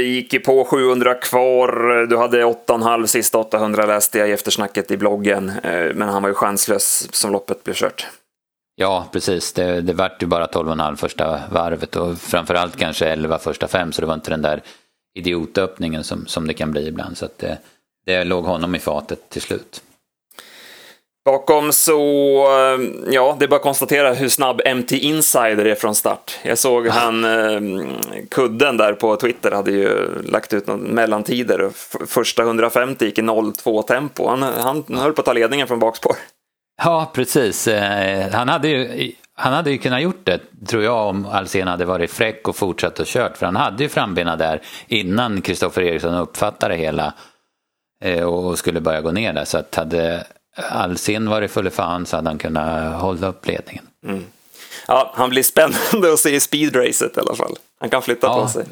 gick 0.00 0.32
ju 0.32 0.40
på 0.40 0.64
700 0.64 1.14
kvar. 1.14 2.06
Du 2.06 2.16
hade 2.16 2.44
8,5 2.44 3.06
sista 3.06 3.38
800 3.38 3.86
läste 3.86 4.18
jag 4.18 4.28
i 4.28 4.32
eftersnacket 4.32 4.90
i 4.90 4.96
bloggen. 4.96 5.52
Eh, 5.62 5.94
men 5.94 6.08
han 6.08 6.22
var 6.22 6.28
ju 6.28 6.34
chanslös 6.34 7.08
som 7.12 7.32
loppet 7.32 7.64
blev 7.64 7.74
kört. 7.74 8.06
Ja, 8.76 9.08
precis. 9.12 9.52
Det, 9.52 9.80
det 9.80 9.92
vart 9.92 10.22
ju 10.22 10.26
bara 10.26 10.46
12,5 10.46 10.96
första 10.96 11.40
varvet 11.50 11.96
och 11.96 12.18
framförallt 12.18 12.76
kanske 12.76 13.06
11 13.06 13.38
första 13.38 13.68
fem 13.68 13.92
så 13.92 14.00
det 14.00 14.06
var 14.06 14.14
inte 14.14 14.30
den 14.30 14.42
där 14.42 14.62
idiotöppningen 15.14 16.04
som, 16.04 16.26
som 16.26 16.46
det 16.46 16.54
kan 16.54 16.70
bli 16.70 16.88
ibland. 16.88 17.16
Så 17.16 17.24
att 17.24 17.38
det, 17.38 17.58
det 18.06 18.24
låg 18.24 18.44
honom 18.44 18.74
i 18.74 18.78
fatet 18.78 19.30
till 19.30 19.42
slut. 19.42 19.82
Bakom 21.24 21.72
så, 21.72 21.98
ja, 23.10 23.36
det 23.38 23.44
är 23.44 23.48
bara 23.48 23.56
att 23.56 23.62
konstatera 23.62 24.14
hur 24.14 24.28
snabb 24.28 24.60
MT 24.76 24.92
Insider 24.92 25.64
är 25.64 25.74
från 25.74 25.94
start. 25.94 26.38
Jag 26.42 26.58
såg 26.58 26.88
han, 26.88 27.24
eh, 27.24 27.86
kudden 28.30 28.76
där 28.76 28.92
på 28.92 29.16
Twitter 29.16 29.50
hade 29.50 29.70
ju 29.70 30.22
lagt 30.22 30.52
ut 30.52 30.66
någon 30.66 30.80
mellantider. 30.80 31.70
Första 32.06 32.42
150 32.42 33.04
gick 33.04 33.18
i 33.18 33.22
0,2 33.22 33.82
tempo. 33.82 34.28
Han, 34.28 34.42
han 34.42 34.84
höll 34.88 35.12
på 35.12 35.20
att 35.20 35.26
ta 35.26 35.32
ledningen 35.32 35.68
från 35.68 35.78
bakspår. 35.78 36.16
Ja, 36.76 37.10
precis. 37.14 37.68
Eh, 37.68 38.30
han 38.32 38.48
hade 38.48 38.68
ju, 38.68 39.12
han 39.34 39.52
hade 39.52 39.70
ju 39.70 39.78
kunnat 39.78 40.02
gjort 40.02 40.24
det, 40.24 40.40
tror 40.66 40.82
jag, 40.82 41.08
om 41.08 41.26
Alsen 41.26 41.68
hade 41.68 41.84
varit 41.84 42.10
fräck 42.10 42.48
och 42.48 42.56
fortsatt 42.56 43.00
och 43.00 43.06
kört. 43.06 43.36
För 43.36 43.46
han 43.46 43.56
hade 43.56 43.82
ju 43.82 43.88
frambena 43.88 44.36
där 44.36 44.62
innan 44.86 45.42
Kristoffer 45.42 45.82
Eriksson 45.82 46.14
uppfattade 46.14 46.74
det 46.74 46.80
hela 46.80 47.14
och 48.26 48.58
skulle 48.58 48.80
börja 48.80 49.00
gå 49.00 49.10
ner 49.10 49.32
där. 49.32 49.44
Så 49.44 49.58
att 49.58 49.74
hade 49.74 50.26
Alsen 50.56 51.30
varit 51.30 51.50
full 51.50 51.70
fan 51.70 52.06
så 52.06 52.16
hade 52.16 52.28
han 52.30 52.38
kunnat 52.38 53.00
hålla 53.00 53.26
upp 53.26 53.46
ledningen. 53.46 53.84
Mm. 54.06 54.24
Ja, 54.88 55.12
han 55.14 55.30
blir 55.30 55.42
spännande 55.42 56.12
att 56.12 56.18
se 56.18 56.34
i 56.34 56.40
speedracet 56.40 57.16
i 57.16 57.20
alla 57.20 57.34
fall. 57.34 57.56
Han 57.80 57.90
kan 57.90 58.02
flytta 58.02 58.26
ja, 58.26 58.42
på 58.42 58.48
sig. 58.48 58.64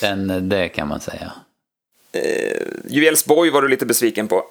Den, 0.00 0.48
det 0.48 0.68
kan 0.68 0.88
man 0.88 1.00
säga. 1.00 1.32
Eh, 2.12 2.62
Juvelsborg 2.88 3.50
var 3.50 3.62
du 3.62 3.68
lite 3.68 3.86
besviken 3.86 4.28
på. 4.28 4.44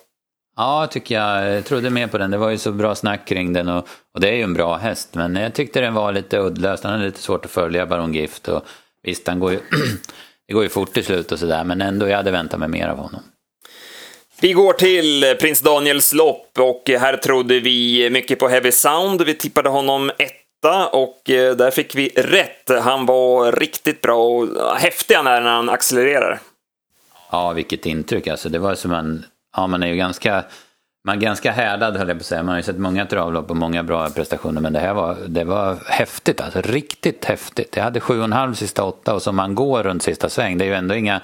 Ja, 0.56 0.88
tycker 0.88 1.16
jag. 1.16 1.56
jag 1.56 1.66
trodde 1.66 1.90
mer 1.90 2.08
på 2.08 2.18
den. 2.18 2.32
Det 2.32 2.38
var 2.38 2.50
ju 2.50 2.58
så 2.58 2.72
bra 2.72 2.96
snack 2.96 3.28
kring 3.28 3.54
den 3.54 3.70
och, 3.70 3.88
och 4.14 4.20
det 4.20 4.30
är 4.30 4.34
ju 4.34 4.44
en 4.44 4.54
bra 4.54 4.76
häst. 4.76 5.10
Men 5.14 5.36
jag 5.36 5.54
tyckte 5.54 5.82
den 5.82 5.94
var 5.94 6.12
lite 6.12 6.38
uddlös. 6.38 6.84
Han 6.84 6.92
hade 6.92 7.06
lite 7.06 7.22
svårt 7.22 7.46
att 7.46 7.52
följa 7.52 7.86
Baron 7.86 8.14
Gift. 8.14 8.48
Och, 8.48 8.66
visst, 9.04 9.28
han 9.28 9.40
går 9.40 9.52
ju, 9.52 9.60
det 10.48 10.54
går 10.54 10.64
ju 10.64 10.70
fort 10.70 10.94
till 10.94 11.06
slut 11.06 11.32
och 11.32 11.40
sådär. 11.40 11.64
Men 11.64 11.82
ändå, 11.82 12.08
jag 12.08 12.18
hade 12.18 12.32
väntat 12.32 12.60
mig 12.60 12.70
mer 12.70 12.88
av 12.88 12.98
honom. 12.98 13.22
Vi 14.42 14.54
går 14.54 14.74
till 14.74 15.36
prins 15.40 15.62
Daniels 15.62 16.14
lopp 16.14 16.60
och 16.60 16.84
här 16.90 17.18
trodde 17.18 17.60
vi 17.60 18.10
mycket 18.10 18.40
på 18.40 18.48
Heavy 18.48 18.72
Sound. 18.72 19.22
Vi 19.22 19.34
tippade 19.34 19.70
honom 19.70 20.12
etta 20.18 20.88
och 20.88 21.30
eh, 21.30 21.56
där 21.56 21.72
fick 21.72 21.96
vi 21.96 22.10
rätt. 22.10 22.70
Han 22.82 23.06
var 23.06 23.52
riktigt 23.52 24.02
bra 24.02 24.26
och 24.26 24.48
häftig 24.78 25.18
när 25.24 25.42
han 25.42 25.70
accelererar. 25.70 26.40
Ja, 27.32 27.54
vilket 27.54 27.86
intryck 27.86 28.28
alltså. 28.28 28.50
Det 28.50 28.60
var 28.60 28.76
som 28.76 28.92
en, 28.94 29.26
ja 29.54 29.68
man 29.68 29.84
är 29.84 29.88
ju 29.88 29.96
ganska, 29.96 30.44
man 31.08 31.18
är 31.18 31.22
ganska 31.22 31.52
härdad 31.52 31.98
höll 31.98 32.08
jag 32.08 32.18
på 32.18 32.22
att 32.22 32.26
säga. 32.26 32.44
Man 32.44 32.50
har 32.50 32.58
ju 32.58 32.64
sett 32.64 32.78
många 32.78 33.06
travlopp 33.06 33.50
och 33.50 33.58
många 33.58 33.84
bra 33.84 34.10
prestationer 34.10 34.62
men 34.62 34.74
det 34.74 34.80
här 34.80 34.94
var, 34.94 35.18
det 35.28 35.44
var 35.44 35.78
häftigt 35.86 36.42
alltså. 36.42 36.62
Riktigt 36.62 37.26
häftigt. 37.26 37.76
Jag 37.76 37.84
hade 37.84 38.00
sju 38.00 38.18
och 38.18 38.24
en 38.24 38.34
halv 38.34 38.54
sista 38.54 38.84
åtta 38.84 39.14
och 39.14 39.22
som 39.22 39.36
man 39.36 39.56
går 39.56 39.84
runt 39.84 40.04
sista 40.04 40.30
sväng. 40.30 40.58
Det 40.58 40.66
är 40.66 40.68
ju 40.68 40.76
ändå 40.76 40.96
inga 40.96 41.22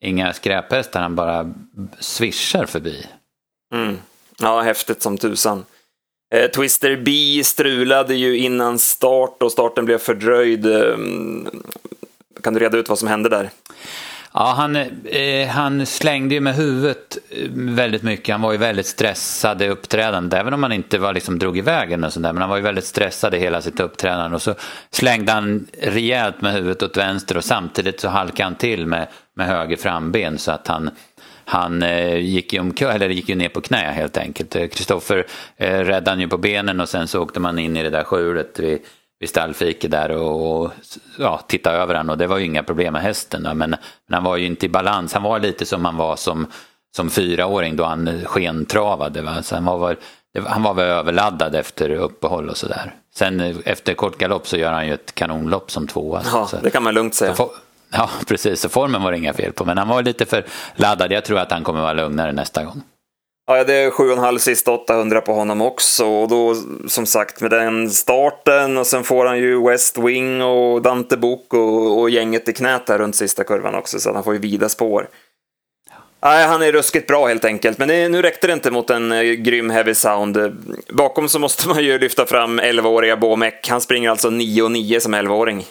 inga 0.00 0.32
skräphästar, 0.32 1.00
han 1.00 1.14
bara 1.14 1.54
svischar 2.00 2.66
förbi. 2.66 3.06
Mm. 3.74 3.98
Ja, 4.38 4.60
häftigt 4.60 5.02
som 5.02 5.18
tusan. 5.18 5.64
Eh, 6.34 6.50
Twister 6.50 6.96
B 6.96 7.44
strulade 7.44 8.14
ju 8.14 8.36
innan 8.36 8.78
start 8.78 9.42
och 9.42 9.52
starten 9.52 9.84
blev 9.84 9.98
fördröjd. 9.98 10.66
Mm, 10.66 11.62
kan 12.42 12.54
du 12.54 12.60
reda 12.60 12.78
ut 12.78 12.88
vad 12.88 12.98
som 12.98 13.08
hände 13.08 13.28
där? 13.28 13.50
Ja, 14.38 14.54
han, 14.56 14.76
eh, 15.04 15.48
han 15.48 15.86
slängde 15.86 16.34
ju 16.34 16.40
med 16.40 16.54
huvudet 16.54 17.18
eh, 17.30 17.48
väldigt 17.52 18.02
mycket. 18.02 18.32
Han 18.32 18.42
var 18.42 18.52
ju 18.52 18.58
väldigt 18.58 18.86
stressad 18.86 19.62
i 19.62 19.68
uppträdandet, 19.68 20.40
även 20.40 20.54
om 20.54 20.62
han 20.62 20.72
inte 20.72 20.98
var 20.98 21.14
liksom 21.14 21.38
drog 21.38 21.58
iväg 21.58 21.92
eller 21.92 22.08
sånt 22.08 22.24
där. 22.24 22.32
Men 22.32 22.42
han 22.42 22.50
var 22.50 22.56
ju 22.56 22.62
väldigt 22.62 22.84
stressad 22.84 23.34
i 23.34 23.38
hela 23.38 23.62
sitt 23.62 23.80
uppträdande 23.80 24.34
och 24.34 24.42
så 24.42 24.54
slängde 24.90 25.32
han 25.32 25.66
rejält 25.82 26.40
med 26.40 26.52
huvudet 26.52 26.82
åt 26.82 26.96
vänster 26.96 27.36
och 27.36 27.44
samtidigt 27.44 28.00
så 28.00 28.08
halkade 28.08 28.44
han 28.44 28.54
till 28.54 28.86
med, 28.86 29.06
med 29.34 29.46
höger 29.46 29.76
framben 29.76 30.38
så 30.38 30.52
att 30.52 30.66
han, 30.66 30.90
han 31.44 31.82
eh, 31.82 32.16
gick, 32.16 32.52
ju 32.52 32.60
omkull, 32.60 32.88
eller 32.88 33.08
gick 33.08 33.28
ju 33.28 33.34
ner 33.34 33.48
på 33.48 33.60
knä 33.60 33.92
helt 33.92 34.16
enkelt. 34.16 34.56
Eh, 34.56 34.66
Kristoffer 34.66 35.26
eh, 35.56 35.78
räddade 35.78 36.10
han 36.10 36.20
ju 36.20 36.28
på 36.28 36.38
benen 36.38 36.80
och 36.80 36.88
sen 36.88 37.08
så 37.08 37.22
åkte 37.22 37.40
man 37.40 37.58
in 37.58 37.76
i 37.76 37.82
det 37.82 37.90
där 37.90 38.04
skjulet 38.04 38.58
vid, 38.58 38.78
vid 39.20 39.28
stallfiket 39.28 39.90
där 39.90 40.10
och, 40.10 40.72
ja, 41.18 41.40
tittade 41.48 41.76
över 41.76 41.94
han 41.94 42.10
och 42.10 42.18
det 42.18 42.26
var 42.26 42.38
ju 42.38 42.44
inga 42.44 42.62
problem 42.62 42.92
med 42.92 43.02
hästen. 43.02 43.42
Men, 43.42 43.58
men 43.58 43.78
han 44.12 44.24
var 44.24 44.36
ju 44.36 44.46
inte 44.46 44.66
i 44.66 44.68
balans, 44.68 45.12
han 45.12 45.22
var 45.22 45.38
lite 45.38 45.66
som 45.66 45.84
han 45.84 45.96
var 45.96 46.16
som, 46.16 46.46
som 46.96 47.10
fyraåring 47.10 47.76
då 47.76 47.84
han 47.84 48.24
skentravade. 48.24 49.22
Va? 49.22 49.42
Så 49.42 49.54
han 49.54 49.64
var 49.64 49.96
han 50.46 50.62
var 50.62 50.74
väl 50.74 50.84
överladdad 50.84 51.54
efter 51.54 51.90
uppehåll 51.90 52.48
och 52.48 52.56
sådär. 52.56 52.94
Sen 53.14 53.62
efter 53.64 53.94
kort 53.94 54.18
galopp 54.18 54.48
så 54.48 54.56
gör 54.56 54.72
han 54.72 54.86
ju 54.86 54.94
ett 54.94 55.14
kanonlopp 55.14 55.70
som 55.70 55.86
tvåa. 55.86 56.22
Ja, 56.32 56.46
så. 56.46 56.56
det 56.56 56.70
kan 56.70 56.82
man 56.82 56.94
lugnt 56.94 57.14
säga. 57.14 57.34
Ja, 57.92 58.10
precis. 58.26 58.60
Så 58.60 58.68
formen 58.68 59.02
var 59.02 59.10
det 59.10 59.18
inga 59.18 59.32
fel 59.32 59.52
på. 59.52 59.64
Men 59.64 59.78
han 59.78 59.88
var 59.88 60.02
lite 60.02 60.24
för 60.26 60.44
laddad. 60.74 61.12
Jag 61.12 61.24
tror 61.24 61.38
att 61.38 61.50
han 61.50 61.64
kommer 61.64 61.80
vara 61.80 61.92
lugnare 61.92 62.32
nästa 62.32 62.64
gång. 62.64 62.82
Ja, 63.46 63.64
det 63.64 63.74
är 63.74 63.90
7,5 63.90 64.38
sista 64.38 64.70
800 64.72 65.20
på 65.20 65.32
honom 65.32 65.62
också. 65.62 66.06
Och 66.06 66.28
då, 66.28 66.54
som 66.86 67.06
sagt, 67.06 67.40
med 67.40 67.50
den 67.50 67.90
starten 67.90 68.76
och 68.76 68.86
sen 68.86 69.04
får 69.04 69.26
han 69.26 69.38
ju 69.38 69.68
West 69.68 69.98
Wing 69.98 70.42
och 70.42 70.82
Dante 70.82 71.16
Book 71.16 71.54
och, 71.54 72.00
och 72.00 72.10
gänget 72.10 72.48
i 72.48 72.52
knät 72.52 72.86
där 72.86 72.98
runt 72.98 73.16
sista 73.16 73.44
kurvan 73.44 73.74
också, 73.74 74.00
så 74.00 74.12
han 74.12 74.24
får 74.24 74.34
ju 74.34 74.40
vida 74.40 74.68
spår. 74.68 75.08
Nej, 76.22 76.46
han 76.46 76.62
är 76.62 76.72
ruskigt 76.72 77.06
bra 77.06 77.26
helt 77.26 77.44
enkelt, 77.44 77.78
men 77.78 77.88
det, 77.88 78.08
nu 78.08 78.22
räckte 78.22 78.46
det 78.46 78.52
inte 78.52 78.70
mot 78.70 78.90
en 78.90 79.12
uh, 79.12 79.32
grym 79.32 79.70
Heavy 79.70 79.94
Sound. 79.94 80.64
Bakom 80.88 81.28
så 81.28 81.38
måste 81.38 81.68
man 81.68 81.84
ju 81.84 81.98
lyfta 81.98 82.26
fram 82.26 82.60
11-åriga 82.60 83.16
Bomek. 83.16 83.68
Han 83.68 83.80
springer 83.80 84.10
alltså 84.10 84.28
9,9 84.28 84.98
som 84.98 85.14
11-åring. 85.14 85.64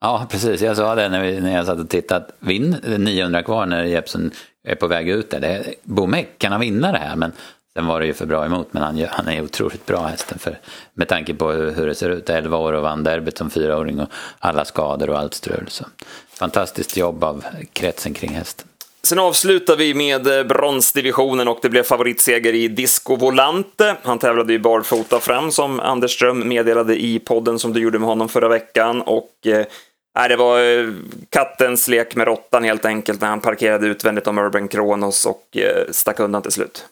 Ja, 0.00 0.26
precis. 0.30 0.60
Jag 0.60 0.76
sa 0.76 0.94
det 0.94 1.08
när, 1.08 1.22
vi, 1.22 1.40
när 1.40 1.56
jag 1.56 1.66
satt 1.66 1.78
och 1.78 1.88
tittade. 1.88 2.26
Vinn 2.38 2.70
900 2.98 3.42
kvar 3.42 3.66
när 3.66 3.84
Jepsen 3.84 4.30
är 4.64 4.74
på 4.74 4.86
väg 4.86 5.08
ut 5.08 5.30
där. 5.30 5.40
Det, 5.40 5.74
Bomek, 5.82 6.38
kan 6.38 6.52
han 6.52 6.60
vinna 6.60 6.92
det 6.92 6.98
här? 6.98 7.16
Men 7.16 7.32
sen 7.74 7.86
var 7.86 8.00
det 8.00 8.06
ju 8.06 8.14
för 8.14 8.26
bra 8.26 8.46
emot. 8.46 8.72
Men 8.72 8.82
han, 8.82 9.06
han 9.10 9.28
är 9.28 9.42
otroligt 9.42 9.86
bra 9.86 10.06
hästen. 10.06 10.38
För, 10.38 10.58
med 10.94 11.08
tanke 11.08 11.34
på 11.34 11.52
hur, 11.52 11.70
hur 11.70 11.86
det 11.86 11.94
ser 11.94 12.10
ut. 12.10 12.30
11 12.30 12.56
år 12.56 12.72
och 12.72 12.82
vann 12.82 13.04
derbyt 13.04 13.38
som 13.38 13.50
fyraåring 13.50 14.00
och 14.00 14.08
alla 14.38 14.64
skador 14.64 15.10
och 15.10 15.18
allt 15.18 15.34
strul. 15.34 15.64
Så 15.68 15.84
fantastiskt 16.32 16.96
jobb 16.96 17.24
av 17.24 17.44
kretsen 17.72 18.14
kring 18.14 18.30
hästen. 18.30 18.66
Sen 19.02 19.18
avslutar 19.18 19.76
vi 19.76 19.94
med 19.94 20.38
eh, 20.38 20.44
bronsdivisionen 20.44 21.48
och 21.48 21.58
det 21.62 21.68
blev 21.68 21.82
favoritseger 21.82 22.52
i 22.52 22.68
Disco 22.68 23.16
Volante. 23.16 23.96
Han 24.02 24.18
tävlade 24.18 24.52
ju 24.52 24.58
barfota 24.58 25.20
fram 25.20 25.50
som 25.50 25.80
Anders 25.80 26.10
Ström 26.10 26.48
meddelade 26.48 27.02
i 27.02 27.18
podden 27.18 27.58
som 27.58 27.72
du 27.72 27.80
gjorde 27.80 27.98
med 27.98 28.08
honom 28.08 28.28
förra 28.28 28.48
veckan. 28.48 29.02
Och 29.02 29.46
eh, 29.46 29.66
eh, 30.24 30.28
det 30.28 30.36
var 30.36 30.60
eh, 30.60 30.88
kattens 31.30 31.88
lek 31.88 32.16
med 32.16 32.26
råttan 32.26 32.64
helt 32.64 32.84
enkelt 32.84 33.20
när 33.20 33.28
han 33.28 33.40
parkerade 33.40 33.86
utvändigt 33.86 34.26
om 34.26 34.38
Urban 34.38 34.68
Kronos 34.68 35.26
och 35.26 35.56
eh, 35.56 35.90
stack 35.90 36.20
undan 36.20 36.42
till 36.42 36.52
slut. 36.52 36.86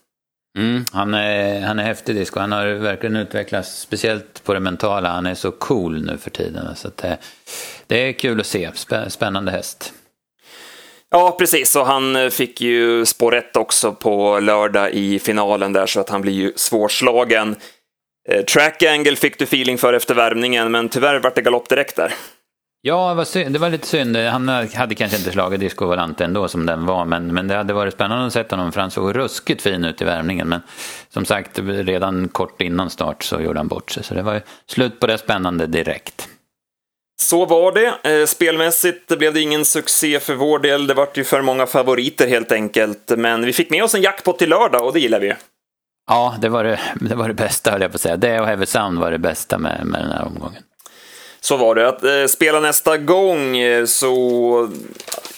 Mm, 0.59 0.85
han, 0.93 1.15
är, 1.15 1.61
han 1.61 1.79
är 1.79 1.83
häftig 1.83 2.15
disco. 2.15 2.41
Han 2.41 2.53
har 2.53 2.67
verkligen 2.67 3.17
utvecklats, 3.17 3.81
speciellt 3.81 4.45
på 4.45 4.55
det 4.55 4.61
mentala. 4.61 5.09
Han 5.09 5.27
är 5.27 5.35
så 5.35 5.51
cool 5.51 6.05
nu 6.05 6.19
för 6.19 6.31
tiden. 6.31 6.77
Så 6.77 6.91
det, 6.97 7.19
det 7.87 8.09
är 8.09 8.13
kul 8.13 8.41
att 8.41 8.47
se. 8.47 8.71
Spännande 9.09 9.53
häst. 9.53 9.93
Ja, 11.11 11.37
precis. 11.39 11.77
Och 11.77 11.87
han 11.87 12.17
eh, 12.17 12.31
fick 12.31 12.61
ju 12.61 13.05
spår 13.05 13.33
rätt 13.33 13.57
också 13.57 13.93
på 13.93 14.41
lördag 14.41 14.91
i 14.93 15.19
finalen 15.19 15.73
där, 15.73 15.87
så 15.87 16.01
att 16.01 16.09
han 16.09 16.21
blir 16.21 16.33
ju 16.33 16.53
svårslagen. 16.57 17.57
Eh, 18.29 18.45
track 18.45 18.83
angle 18.83 19.17
fick 19.17 19.39
du 19.39 19.45
feeling 19.45 19.79
för 19.79 19.93
efter 19.93 20.15
värmningen, 20.15 20.71
men 20.71 20.89
tyvärr 20.89 21.21
vart 21.21 21.35
det 21.35 21.43
galopp 21.43 21.69
direkt 21.69 21.97
där. 21.97 22.15
Ja, 22.89 23.09
det 23.09 23.15
var, 23.15 23.25
synd, 23.25 23.53
det 23.53 23.59
var 23.59 23.71
lite 23.71 23.87
synd. 23.87 24.17
Han 24.17 24.49
hade 24.49 24.95
kanske 24.95 25.17
inte 25.17 25.33
slagit 25.33 25.61
Disco 25.61 25.87
Volante 25.87 26.25
ändå 26.25 26.49
som 26.49 26.67
den 26.67 26.87
var, 26.87 27.05
men, 27.05 27.35
men 27.35 27.49
det 27.49 27.55
hade 27.55 27.73
varit 27.73 27.95
spännande 27.95 28.27
att 28.27 28.33
se 28.33 28.45
honom 28.51 28.73
för 28.73 28.81
han 28.81 28.91
såg 28.91 29.17
ruskigt 29.17 29.63
fin 29.63 29.85
ut 29.85 30.03
i 30.03 30.05
värmningen. 30.05 30.49
Men 30.49 30.61
som 31.09 31.25
sagt, 31.25 31.59
redan 31.59 32.29
kort 32.29 32.63
innan 32.63 32.91
start 32.91 33.23
så 33.23 33.41
gjorde 33.41 33.59
han 33.59 33.69
bort 33.69 33.91
sig, 33.91 34.05
så 34.05 34.15
det 34.15 34.23
var 34.23 34.43
slut 34.67 35.01
på 35.01 35.07
det 35.07 35.19
spännande 35.19 35.67
direkt. 35.67 36.29
Så 37.23 37.45
var 37.47 37.73
det. 37.73 38.21
Eh, 38.21 38.27
spelmässigt 38.27 39.19
blev 39.19 39.35
det 39.35 39.41
ingen 39.41 39.65
succé 39.65 40.21
för 40.21 40.35
vår 40.35 40.59
del. 40.59 40.87
Det 40.87 40.95
vart 40.95 41.17
ju 41.17 41.25
för 41.25 41.43
många 41.43 41.67
favoriter 41.67 42.29
helt 42.29 42.53
enkelt. 42.53 43.13
Men 43.17 43.47
vi 43.47 43.53
fick 43.53 43.71
med 43.71 43.85
oss 43.85 43.95
en 43.95 44.03
jackpot 44.03 44.39
till 44.39 44.49
lördag 44.49 44.87
och 44.87 44.93
det 44.93 45.01
gillar 45.01 45.21
vi 45.21 45.35
Ja, 46.07 46.37
det 46.41 46.49
var 46.49 46.65
det, 46.65 46.81
det, 47.01 47.15
var 47.15 47.29
det 47.29 47.35
bästa 47.35 47.71
höll 47.71 47.81
jag 47.81 47.91
på 47.91 47.95
att 47.95 48.01
säga. 48.01 48.17
Det 48.17 48.41
och 48.41 48.47
Heavy 48.47 48.67
Sound 48.67 48.99
var 48.99 49.11
det 49.11 49.19
bästa 49.19 49.59
med, 49.59 49.87
med 49.87 50.01
den 50.01 50.11
här 50.11 50.25
omgången. 50.25 50.63
Så 51.41 51.57
var 51.57 51.75
det. 51.75 51.89
Att 51.89 52.05
eh, 52.05 52.25
spela 52.29 52.61
nästa 52.61 52.97
gång 52.97 53.57
eh, 53.59 53.85
så... 53.85 54.71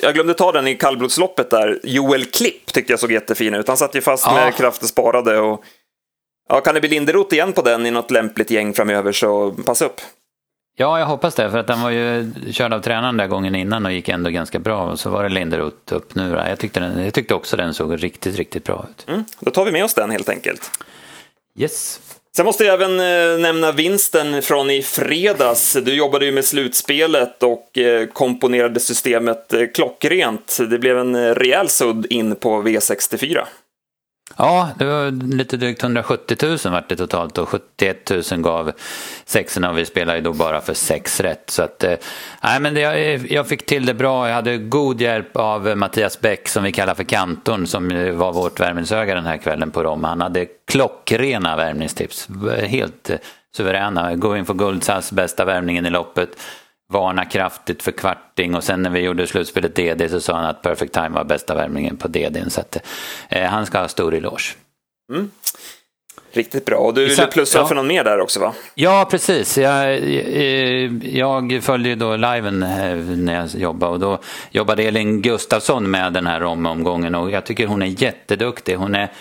Jag 0.01 0.15
glömde 0.15 0.35
ta 0.35 0.53
den 0.53 0.67
i 0.67 0.75
kallblodsloppet 0.75 1.51
där. 1.51 1.81
Joel 1.83 2.25
Klipp 2.25 2.67
tyckte 2.73 2.93
jag 2.93 3.01
såg 3.01 3.13
jättefin 3.13 3.55
ut. 3.55 3.69
Han 3.69 3.77
satt 3.77 3.95
ju 3.95 4.01
fast 4.01 4.27
ja. 4.27 4.35
med 4.35 4.55
krafter 4.55 4.87
sparade 4.87 5.39
och... 5.39 5.65
Ja, 6.49 6.61
kan 6.61 6.75
det 6.75 6.81
bli 6.81 6.91
Linderoth 6.91 7.35
igen 7.35 7.53
på 7.53 7.63
den 7.63 7.87
i 7.87 7.91
något 7.91 8.11
lämpligt 8.11 8.51
gäng 8.51 8.75
framöver 8.75 9.13
så 9.13 9.51
pass 9.51 9.83
upp. 9.83 10.01
Ja, 10.77 10.99
jag 10.99 11.07
hoppas 11.07 11.35
det. 11.35 11.51
För 11.51 11.59
att 11.59 11.69
han 11.69 11.83
var 11.83 11.91
ju 11.91 12.33
körd 12.53 12.73
av 12.73 12.81
tränaren 12.81 13.17
där 13.17 13.27
gången 13.27 13.55
innan 13.55 13.87
och 13.87 13.93
gick 13.93 14.09
ändå 14.09 14.31
ganska 14.31 14.59
bra. 14.59 14.91
Och 14.91 15.01
så 15.01 15.11
var 15.11 15.23
det 15.23 15.29
Linderoth 15.29 15.95
upp 15.95 16.15
nu. 16.15 16.43
Jag 16.49 16.59
tyckte, 16.59 16.81
den, 16.81 17.05
jag 17.05 17.15
tyckte 17.15 17.35
också 17.35 17.57
den 17.57 17.75
såg 17.75 18.03
riktigt, 18.03 18.37
riktigt 18.37 18.65
bra 18.65 18.87
ut. 18.91 19.09
Mm, 19.09 19.25
då 19.41 19.51
tar 19.51 19.65
vi 19.65 19.73
med 19.73 19.85
oss 19.85 19.95
den 19.95 20.11
helt 20.11 20.29
enkelt. 20.29 20.71
Yes. 21.59 22.01
Sen 22.37 22.47
måste 22.47 22.65
jag 22.65 22.75
även 22.75 23.01
eh, 23.01 23.39
nämna 23.39 23.73
vinsten 23.73 24.43
från 24.43 24.71
i 24.71 24.83
fredags. 24.83 25.73
Du 25.73 25.95
jobbade 25.95 26.25
ju 26.25 26.33
med 26.33 26.45
slutspelet 26.45 27.43
och 27.43 27.79
eh, 27.79 28.07
komponerade 28.07 28.81
systemet 28.81 29.53
eh, 29.53 29.67
klockrent. 29.75 30.59
Det 30.71 30.79
blev 30.79 30.99
en 30.99 31.35
rejäl 31.35 31.69
sudd 31.69 32.07
in 32.11 32.37
på 32.37 32.63
V64. 32.63 33.45
Ja, 34.43 34.69
det 34.79 34.85
var 34.85 35.11
lite 35.37 35.57
drygt 35.57 35.83
170 35.83 36.37
000 36.43 36.59
vart 36.65 36.89
det 36.89 36.97
totalt 36.97 37.39
och 37.39 37.49
71 37.49 38.11
000 38.31 38.41
gav 38.41 38.73
sexorna 39.25 39.71
och 39.71 39.79
vi 39.79 39.85
spelade 39.85 40.19
ju 40.19 40.25
då 40.25 40.33
bara 40.33 40.61
för 40.61 40.75
sex 40.75 41.21
rätt. 41.21 41.51
Så 41.51 41.63
att, 41.63 41.85
eh, 41.85 41.95
nej 42.43 42.61
men 42.61 42.75
det, 42.75 42.81
jag, 42.81 43.33
jag 43.33 43.49
fick 43.49 43.67
till 43.67 43.87
det 43.87 43.95
bra. 43.95 44.29
Jag 44.29 44.35
hade 44.35 44.59
god 44.59 45.01
hjälp 45.01 45.37
av 45.37 45.77
Mattias 45.77 46.21
Bäck 46.21 46.49
som 46.49 46.65
vi 46.65 46.73
kallar 46.73 46.95
för 46.95 47.05
kantorn 47.05 47.67
som 47.67 47.89
var 48.19 48.33
vårt 48.33 48.61
värmningsöga 48.61 49.15
den 49.15 49.27
här 49.27 49.37
kvällen 49.37 49.71
på 49.71 49.83
Rom. 49.83 50.05
Han 50.05 50.21
hade 50.21 50.47
klockrena 50.67 51.57
värmningstips, 51.57 52.29
helt 52.67 53.11
suveräna. 53.57 54.15
Going 54.15 54.45
for 54.45 54.55
Guldsass, 54.55 55.13
bästa 55.13 55.45
värmningen 55.45 55.87
i 55.87 55.91
loppet 55.91 56.31
varna 56.91 57.25
kraftigt 57.25 57.83
för 57.83 57.93
kvarting 57.93 58.55
och 58.55 58.65
sen 58.65 58.83
när 58.83 58.91
vi 58.91 59.01
gjorde 59.01 59.27
slutspelet 59.27 59.77
DD 59.77 60.09
så 60.11 60.21
sa 60.21 60.37
han 60.37 60.45
att 60.45 60.63
Perfect 60.63 60.93
Time 60.93 61.09
var 61.09 61.25
bästa 61.25 61.55
värmningen 61.55 61.97
på 61.97 62.09
DD. 62.09 62.51
Så 62.51 62.61
att, 62.61 62.77
eh, 63.29 63.45
han 63.45 63.67
ska 63.67 63.81
ha 63.81 63.89
stor 63.89 64.15
eloge. 64.15 64.55
Mm. 65.13 65.31
Riktigt 66.33 66.65
bra. 66.65 66.77
Och 66.79 66.95
du 66.95 67.07
ville 67.07 67.27
plussa 67.27 67.59
ja. 67.59 67.67
för 67.67 67.75
någon 67.75 67.87
mer 67.87 68.05
där 68.05 68.21
också 68.21 68.41
va? 68.41 68.53
Ja, 68.75 69.09
precis. 69.11 69.59
Jag, 69.59 69.93
eh, 69.93 70.93
jag 71.03 71.61
följde 71.63 71.95
då 71.95 72.17
liven 72.17 72.63
eh, 72.63 72.97
när 72.97 73.35
jag 73.35 73.49
jobbade 73.55 73.93
och 73.93 74.01
då 74.01 74.21
jobbade 74.51 74.83
Elin 74.83 75.23
Gustafsson 75.23 75.91
med 75.91 76.13
den 76.13 76.27
här 76.27 76.43
omgången 76.43 77.15
och 77.15 77.31
jag 77.31 77.45
tycker 77.45 77.67
hon 77.67 77.83
är 77.83 78.03
jätteduktig. 78.03 78.75
Hon 78.75 78.95
är 78.95 79.13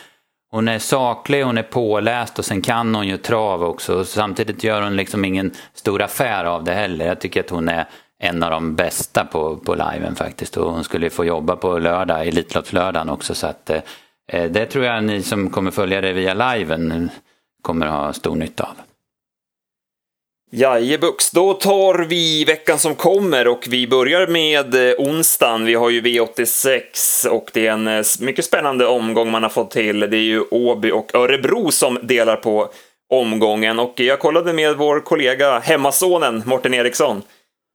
hon 0.51 0.67
är 0.67 0.79
saklig, 0.79 1.43
hon 1.43 1.57
är 1.57 1.63
påläst 1.63 2.39
och 2.39 2.45
sen 2.45 2.61
kan 2.61 2.95
hon 2.95 3.07
ju 3.07 3.17
trav 3.17 3.63
också. 3.63 4.05
Samtidigt 4.05 4.63
gör 4.63 4.81
hon 4.81 4.95
liksom 4.95 5.25
ingen 5.25 5.51
stor 5.73 6.01
affär 6.01 6.45
av 6.45 6.63
det 6.63 6.73
heller. 6.73 7.05
Jag 7.05 7.19
tycker 7.19 7.39
att 7.39 7.49
hon 7.49 7.69
är 7.69 7.85
en 8.19 8.43
av 8.43 8.51
de 8.51 8.75
bästa 8.75 9.25
på, 9.25 9.57
på 9.57 9.75
liven 9.75 10.15
faktiskt. 10.15 10.57
Och 10.57 10.73
hon 10.73 10.83
skulle 10.83 11.09
få 11.09 11.25
jobba 11.25 11.55
på 11.55 11.79
lördag, 11.79 12.27
Elitloppslördagen 12.27 13.09
också. 13.09 13.35
Så 13.35 13.47
att, 13.47 13.69
eh, 13.69 13.81
eh, 14.27 14.51
det 14.51 14.65
tror 14.65 14.85
jag 14.85 15.03
ni 15.03 15.23
som 15.23 15.49
kommer 15.49 15.71
följa 15.71 16.01
det 16.01 16.13
via 16.13 16.33
liven 16.33 17.09
kommer 17.61 17.87
ha 17.87 18.13
stor 18.13 18.35
nytta 18.35 18.63
av. 18.63 18.88
Jajebux, 20.51 21.31
då 21.31 21.53
tar 21.53 21.99
vi 21.99 22.45
veckan 22.45 22.79
som 22.79 22.95
kommer 22.95 23.47
och 23.47 23.65
vi 23.69 23.87
börjar 23.87 24.27
med 24.27 24.89
eh, 24.89 24.95
onsdagen. 24.97 25.65
Vi 25.65 25.73
har 25.73 25.89
ju 25.89 26.01
V86 26.01 27.27
och 27.27 27.49
det 27.53 27.67
är 27.67 27.71
en 27.71 27.87
eh, 27.87 28.03
mycket 28.19 28.45
spännande 28.45 28.85
omgång 28.85 29.31
man 29.31 29.43
har 29.43 29.49
fått 29.49 29.71
till. 29.71 29.99
Det 29.99 30.17
är 30.17 30.21
ju 30.21 30.43
Åby 30.51 30.91
och 30.91 31.15
Örebro 31.15 31.71
som 31.71 31.99
delar 32.01 32.35
på 32.35 32.69
omgången 33.09 33.79
och 33.79 33.93
jag 33.95 34.19
kollade 34.19 34.53
med 34.53 34.77
vår 34.77 34.99
kollega 34.99 35.59
hemmasonen 35.59 36.43
Morten 36.45 36.73
Eriksson 36.73 37.21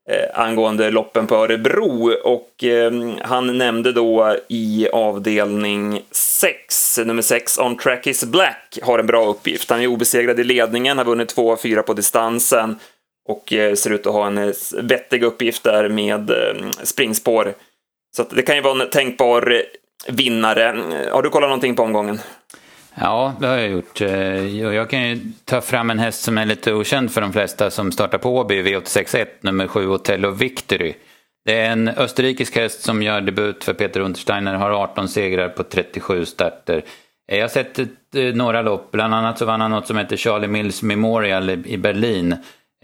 Eh, 0.09 0.39
angående 0.39 0.91
loppen 0.91 1.27
på 1.27 1.35
Örebro 1.35 2.13
och 2.23 2.63
eh, 2.63 2.91
han 3.21 3.57
nämnde 3.57 3.91
då 3.91 4.35
i 4.47 4.87
avdelning 4.93 6.01
6, 6.11 6.99
nummer 7.05 7.21
6, 7.21 7.59
On 7.59 7.77
Track 7.77 8.07
Is 8.07 8.25
Black, 8.25 8.79
har 8.81 8.99
en 8.99 9.05
bra 9.05 9.25
uppgift. 9.25 9.69
Han 9.69 9.81
är 9.81 9.87
obesegrad 9.87 10.39
i 10.39 10.43
ledningen, 10.43 10.97
har 10.97 11.05
vunnit 11.05 11.29
2 11.29 11.51
av 11.51 11.57
4 11.57 11.83
på 11.83 11.93
distansen 11.93 12.79
och 13.27 13.53
eh, 13.53 13.73
ser 13.73 13.89
ut 13.89 14.07
att 14.07 14.13
ha 14.13 14.27
en 14.27 14.37
eh, 14.37 14.53
vettig 14.81 15.23
uppgift 15.23 15.63
där 15.63 15.89
med 15.89 16.29
eh, 16.29 16.69
springspår. 16.83 17.53
Så 18.15 18.23
det 18.23 18.41
kan 18.41 18.55
ju 18.55 18.61
vara 18.61 18.83
en 18.83 18.89
tänkbar 18.89 19.51
eh, 19.51 20.13
vinnare. 20.13 20.75
Har 21.11 21.21
du 21.21 21.29
kollat 21.29 21.49
någonting 21.49 21.75
på 21.75 21.83
omgången? 21.83 22.19
Ja, 22.97 23.33
det 23.39 23.47
har 23.47 23.57
jag 23.57 23.69
gjort. 23.69 24.01
Eh, 24.01 24.61
jag 24.61 24.89
kan 24.89 25.09
ju 25.09 25.19
ta 25.45 25.61
fram 25.61 25.89
en 25.89 25.99
häst 25.99 26.21
som 26.21 26.37
är 26.37 26.45
lite 26.45 26.73
okänd 26.73 27.11
för 27.11 27.21
de 27.21 27.33
flesta 27.33 27.71
som 27.71 27.91
startar 27.91 28.17
på 28.17 28.37
Åby, 28.37 28.63
V861, 28.63 29.25
nummer 29.41 29.67
7, 29.67 29.87
Otello 29.87 30.31
Victory. 30.31 30.93
Det 31.45 31.59
är 31.59 31.71
en 31.71 31.87
österrikisk 31.87 32.55
häst 32.55 32.81
som 32.81 33.01
gör 33.01 33.21
debut 33.21 33.63
för 33.63 33.73
Peter 33.73 33.99
Untersteiner, 33.99 34.55
har 34.55 34.71
18 34.71 35.07
segrar 35.07 35.49
på 35.49 35.63
37 35.63 36.25
starter. 36.25 36.83
Jag 37.27 37.41
har 37.41 37.47
sett 37.47 37.79
eh, 37.79 37.85
några 38.33 38.61
lopp, 38.61 38.91
bland 38.91 39.13
annat 39.13 39.37
så 39.37 39.45
vann 39.45 39.61
han 39.61 39.71
något 39.71 39.87
som 39.87 39.97
heter 39.97 40.17
Charlie 40.17 40.47
Mills 40.47 40.83
Memorial 40.83 41.49
i 41.49 41.77
Berlin. 41.77 42.35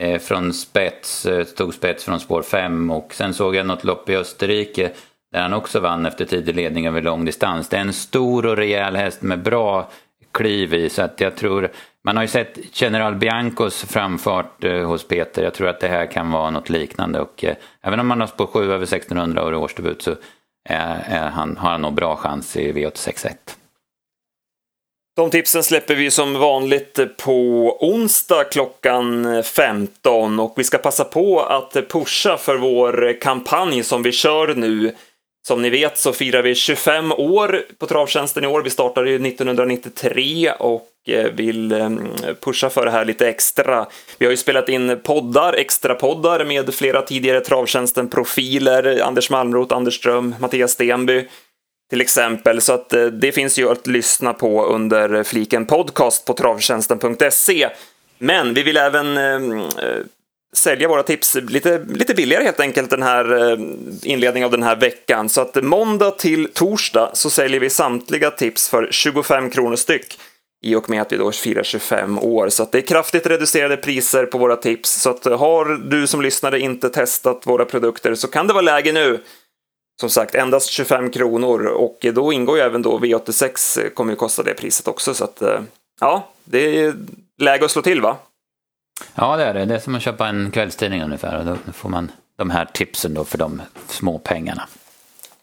Eh, 0.02 0.20
från 0.20 0.54
spets, 0.54 1.28
tog 1.58 1.74
spets 1.74 2.04
från 2.04 2.20
spår 2.20 2.42
5 2.42 2.92
och 2.92 3.14
sen 3.14 3.34
såg 3.34 3.56
jag 3.56 3.66
något 3.66 3.84
lopp 3.84 4.10
i 4.10 4.16
Österrike 4.16 4.92
där 5.32 5.42
han 5.42 5.54
också 5.54 5.80
vann 5.80 6.06
efter 6.06 6.26
tidig 6.26 6.56
ledning 6.56 6.88
över 6.88 7.02
lång 7.02 7.26
distans. 7.26 7.70
Det 7.70 7.78
är 7.78 7.82
en 7.82 7.94
stor 7.94 8.46
och 8.46 8.58
rejäl 8.58 8.96
häst 8.96 9.22
med 9.22 9.42
bra 9.42 9.90
kliv 10.32 10.74
i 10.74 10.90
så 10.90 11.02
att 11.02 11.20
jag 11.20 11.36
tror 11.36 11.72
man 12.04 12.16
har 12.16 12.24
ju 12.24 12.28
sett 12.28 12.82
General 12.82 13.16
Biancos 13.16 13.84
framfart 13.84 14.64
eh, 14.64 14.88
hos 14.88 15.08
Peter. 15.08 15.44
Jag 15.44 15.54
tror 15.54 15.68
att 15.68 15.80
det 15.80 15.88
här 15.88 16.06
kan 16.06 16.32
vara 16.32 16.50
något 16.50 16.70
liknande 16.70 17.20
och 17.20 17.44
eh, 17.44 17.56
även 17.82 18.00
om 18.00 18.10
han 18.10 18.20
har 18.20 18.28
spår 18.28 18.48
7 18.48 18.64
över 18.64 18.84
1600 18.84 19.44
och 19.44 19.62
årsdebut 19.62 20.02
så 20.02 20.16
är, 20.70 21.04
är 21.08 21.30
han, 21.30 21.58
har 21.58 21.72
han 21.72 21.82
nog 21.82 21.94
bra 21.94 22.16
chans 22.16 22.58
i 22.58 22.72
V861. 22.72 23.30
De 25.16 25.30
tipsen 25.30 25.64
släpper 25.64 25.96
vi 25.96 26.12
som 26.12 26.34
vanligt 26.34 27.00
på 27.18 27.78
onsdag 27.80 28.44
klockan 28.44 29.44
15 29.44 30.40
och 30.40 30.54
vi 30.58 30.64
ska 30.64 30.78
passa 30.78 31.04
på 31.04 31.40
att 31.40 31.74
pusha 31.90 32.38
för 32.38 32.56
vår 32.56 33.22
kampanj 33.22 33.84
som 33.84 34.04
vi 34.04 34.12
kör 34.12 34.56
nu. 34.56 34.96
Som 35.48 35.62
ni 35.62 35.70
vet 35.70 35.98
så 35.98 36.14
firar 36.14 36.42
vi 36.42 36.56
25 36.56 37.12
år 37.12 37.64
på 37.78 37.88
Travtjänsten 37.88 38.44
i 38.44 38.48
år. 38.48 38.62
Vi 38.62 38.70
startade 38.70 39.10
ju 39.10 39.28
1993 39.28 40.52
och 40.60 40.88
eh, 41.08 41.32
vill 41.32 41.72
ehm, 41.72 42.10
pusha 42.42 42.70
för 42.70 42.86
det 42.86 42.92
här 42.92 43.06
lite 43.06 43.30
extra. 43.30 43.88
Vi 44.18 44.26
har 44.26 44.32
ju 44.32 44.38
spelat 44.38 44.70
in 44.70 45.00
poddar, 45.04 45.54
extra 45.54 45.96
poddar 45.96 46.46
med 46.46 46.74
flera 46.74 47.02
tidigare 47.02 47.40
Travtjänsten-profiler, 47.40 49.02
Anders 49.02 49.30
Malmroth, 49.30 49.76
Anders 49.76 49.96
Ström, 49.96 50.36
Mattias 50.40 50.72
Stenby 50.72 51.28
till 51.90 52.02
exempel. 52.02 52.62
Så 52.62 52.74
att 52.74 52.94
eh, 52.94 53.06
det 53.06 53.32
finns 53.32 53.60
ju 53.60 53.70
att 53.70 53.88
lyssna 53.88 54.34
på 54.34 54.66
under 54.66 55.24
fliken 55.24 55.66
podcast 55.66 56.26
på 56.26 56.34
travtjänsten.se. 56.34 57.70
Men 58.18 58.54
vi 58.54 58.64
vill 58.64 58.78
även 58.78 59.18
ehm, 59.18 59.60
eh, 59.60 59.66
sälja 60.56 60.88
våra 60.88 61.04
tips 61.04 61.36
lite, 61.36 61.86
lite 61.90 62.14
billigare 62.14 62.44
helt 62.44 62.60
enkelt 62.60 62.90
den 62.90 63.04
här 63.04 63.52
eh, 63.52 63.58
inledningen 64.04 64.46
av 64.46 64.52
den 64.52 64.64
här 64.64 64.76
veckan. 64.76 65.30
Så 65.30 65.42
att 65.42 65.64
måndag 65.64 66.12
till 66.12 66.48
torsdag 66.54 67.12
så 67.14 67.30
säljer 67.30 67.60
vi 67.60 67.70
samtliga 67.70 68.32
tips 68.32 68.70
för 68.70 68.88
25 68.92 69.50
kronor 69.50 69.76
styck 69.76 70.20
i 70.64 70.76
och 70.76 70.90
med 70.90 71.02
att 71.02 71.12
vi 71.12 71.18
då 71.18 71.32
firar 71.32 71.64
25 71.64 72.20
år. 72.20 72.50
Så 72.50 72.64
att 72.64 72.72
det 72.72 72.78
är 72.78 72.82
kraftigt 72.82 73.26
reducerade 73.26 73.78
priser 73.78 74.26
på 74.26 74.38
våra 74.38 74.56
tips. 74.56 75.02
Så 75.02 75.10
att 75.10 75.26
har 75.26 75.90
du 75.90 76.08
som 76.08 76.22
lyssnare 76.22 76.60
inte 76.60 76.90
testat 76.90 77.48
våra 77.48 77.66
produkter 77.66 78.16
så 78.16 78.28
kan 78.28 78.48
det 78.48 78.54
vara 78.54 78.62
läge 78.62 78.92
nu 78.92 79.20
som 80.00 80.10
sagt 80.10 80.36
endast 80.36 80.70
25 80.70 81.10
kronor 81.10 81.66
och 81.66 82.06
då 82.14 82.34
ingår 82.34 82.58
ju 82.58 82.64
även 82.64 82.82
då 82.82 83.00
V86 83.00 83.84
eh, 83.84 83.90
kommer 83.90 84.14
ju 84.14 84.18
kosta 84.18 84.44
det 84.44 84.54
priset 84.54 84.88
också 84.88 85.14
så 85.14 85.24
att 85.24 85.42
eh, 85.42 85.60
ja, 86.00 86.30
det 86.44 86.80
är 86.80 86.94
läge 87.38 87.66
att 87.66 87.72
slå 87.72 87.82
till 87.82 88.02
va? 88.02 88.18
Ja 89.16 89.38
det 89.38 89.44
är 89.44 89.54
det, 89.54 89.66
det 89.66 89.76
är 89.76 89.80
som 89.80 89.96
att 89.96 90.02
köpa 90.02 90.28
en 90.28 90.52
kvällstidning 90.52 91.04
ungefär 91.04 91.40
och 91.40 91.46
då 91.46 91.72
får 91.74 91.90
man 91.90 92.12
de 92.38 92.50
här 92.50 92.66
tipsen 92.74 93.14
då 93.14 93.24
för 93.24 93.38
de 93.38 93.62
små 93.88 94.20
pengarna. 94.20 94.68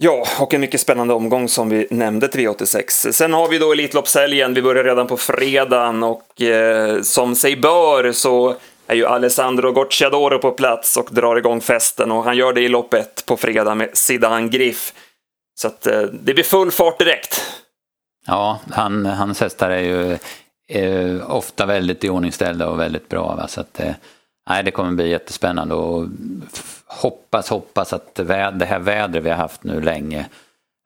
Ja, 0.01 0.27
och 0.41 0.55
en 0.55 0.61
mycket 0.61 0.81
spännande 0.81 1.15
omgång 1.15 1.49
som 1.49 1.69
vi 1.69 1.87
nämnde 1.91 2.29
till 2.29 2.41
V86. 2.49 3.13
Sen 3.13 3.33
har 3.33 3.49
vi 3.49 3.59
då 3.59 3.73
Elitloppshelgen, 3.73 4.55
vi 4.55 4.63
börjar 4.63 4.85
redan 4.85 5.07
på 5.07 5.17
fredagen 5.17 6.03
och 6.03 6.43
eh, 6.43 7.03
som 7.03 7.37
sig 7.37 7.57
bör 7.57 8.13
så 8.13 8.57
är 8.87 8.95
ju 8.95 9.07
Alessandro 9.07 9.73
Gocciadoro 9.73 10.39
på 10.39 10.51
plats 10.51 10.97
och 10.97 11.09
drar 11.11 11.37
igång 11.37 11.61
festen 11.61 12.13
och 12.13 12.25
han 12.25 12.37
gör 12.37 12.53
det 12.53 12.61
i 12.61 12.69
lopp 12.69 12.95
ett 12.95 13.27
på 13.27 13.37
fredag 13.37 13.75
med 13.75 13.91
Zidane 13.93 14.49
Griff. 14.49 14.93
Så 15.61 15.69
att 15.69 15.87
eh, 15.87 16.01
det 16.01 16.35
blir 16.35 16.45
full 16.45 16.71
fart 16.71 16.99
direkt. 16.99 17.41
Ja, 18.27 18.61
han, 18.71 19.07
hans 19.07 19.41
hästar 19.41 19.71
är 19.71 19.83
ju 19.83 20.19
eh, 20.69 21.31
ofta 21.31 21.67
väldigt 21.67 22.05
iordningställda 22.05 22.69
och 22.69 22.81
väldigt 22.81 23.09
bra. 23.09 23.37
Va? 23.37 23.49
Så 23.49 23.61
att, 23.61 23.81
eh, 23.81 23.95
nej, 24.51 24.63
det 24.63 24.71
kommer 24.71 24.93
bli 24.93 25.11
jättespännande 25.11 25.75
och 25.75 26.07
hoppas, 26.87 27.49
hoppas 27.49 27.93
att 27.93 28.15
det 28.15 28.65
här 28.65 28.79
vädret 28.79 29.25
vi 29.25 29.31
har 29.31 29.37
haft 29.37 29.65
nu 29.65 29.81
länge 29.81 30.27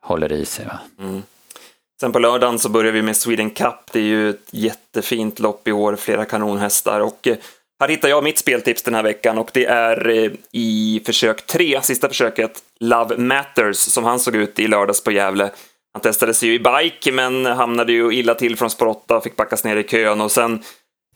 håller 0.05 0.33
i 0.33 0.45
sig. 0.45 0.67
Va? 0.67 0.79
Mm. 0.99 1.23
Sen 2.01 2.13
på 2.13 2.19
lördagen 2.19 2.59
så 2.59 2.69
börjar 2.69 2.93
vi 2.93 3.03
med 3.03 3.17
Sweden 3.17 3.51
Cup. 3.51 3.93
Det 3.93 3.99
är 3.99 4.05
ju 4.05 4.31
ett 4.31 4.49
jättefint 4.51 5.39
lopp 5.39 5.69
i 5.69 5.73
år, 5.73 5.97
flera 5.97 6.25
kanonhästar 6.25 7.01
och 7.01 7.27
eh, 7.27 7.37
här 7.83 7.89
hittar 7.89 8.09
jag 8.09 8.25
mitt 8.25 8.39
speltips 8.39 8.83
den 8.83 8.95
här 8.95 9.03
veckan 9.03 9.39
och 9.39 9.51
det 9.53 9.67
är 9.67 10.09
eh, 10.09 10.31
i 10.53 11.03
försök 11.07 11.47
tre, 11.47 11.81
sista 11.83 12.09
försöket, 12.09 12.63
Love 12.81 13.17
Matters, 13.17 13.77
som 13.77 14.05
han 14.05 14.21
såg 14.21 14.37
ut 14.37 14.59
i 14.59 14.67
lördags 14.67 15.05
på 15.05 15.13
Gävle. 15.13 15.51
Han 15.93 16.03
testade 16.03 16.35
sig 16.35 16.49
ju 16.49 16.55
i 16.55 16.59
bike, 16.59 17.13
men 17.13 17.47
hamnade 17.47 17.93
ju 17.93 18.13
illa 18.13 18.35
till 18.35 18.57
från 18.57 18.71
spår 18.71 18.87
8, 18.87 19.21
fick 19.21 19.37
backas 19.37 19.65
ner 19.65 19.77
i 19.77 19.83
kön 19.83 20.21
och 20.21 20.31
sen 20.31 20.63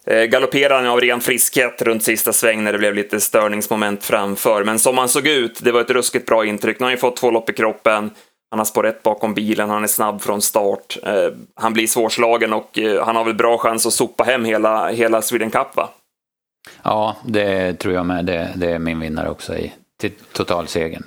eh, 0.06 0.24
galopperade 0.24 0.74
han 0.74 0.86
av 0.86 1.00
ren 1.00 1.20
friskhet 1.20 1.82
runt 1.82 2.02
sista 2.02 2.32
sväng 2.32 2.64
när 2.64 2.72
det 2.72 2.78
blev 2.78 2.94
lite 2.94 3.20
störningsmoment 3.20 4.04
framför. 4.04 4.64
Men 4.64 4.78
som 4.78 4.98
han 4.98 5.08
såg 5.08 5.26
ut, 5.26 5.60
det 5.64 5.72
var 5.72 5.80
ett 5.80 5.90
ruskigt 5.90 6.26
bra 6.26 6.46
intryck. 6.46 6.80
Nu 6.80 6.84
har 6.84 6.90
han 6.90 6.94
ju 6.96 7.00
fått 7.00 7.16
två 7.16 7.30
lopp 7.30 7.50
i 7.50 7.52
kroppen. 7.52 8.10
Han 8.50 8.58
har 8.58 8.64
spår 8.64 8.86
1 8.86 9.02
bakom 9.02 9.34
bilen, 9.34 9.70
han 9.70 9.82
är 9.82 9.88
snabb 9.88 10.22
från 10.22 10.42
start. 10.42 10.98
Eh, 11.02 11.28
han 11.54 11.72
blir 11.72 11.86
svårslagen 11.86 12.52
och 12.52 12.78
eh, 12.78 13.04
han 13.04 13.16
har 13.16 13.24
väl 13.24 13.34
bra 13.34 13.58
chans 13.58 13.86
att 13.86 13.92
sopa 13.92 14.24
hem 14.24 14.44
hela, 14.44 14.88
hela 14.88 15.22
Sweden 15.22 15.50
Cup, 15.50 15.76
va? 15.76 15.88
Ja, 16.82 17.16
det 17.24 17.74
tror 17.74 17.94
jag 17.94 18.06
med. 18.06 18.24
Det, 18.24 18.52
det 18.56 18.70
är 18.70 18.78
min 18.78 19.00
vinnare 19.00 19.30
också 19.30 19.56
i 19.56 19.72
totalsegern. 20.32 21.04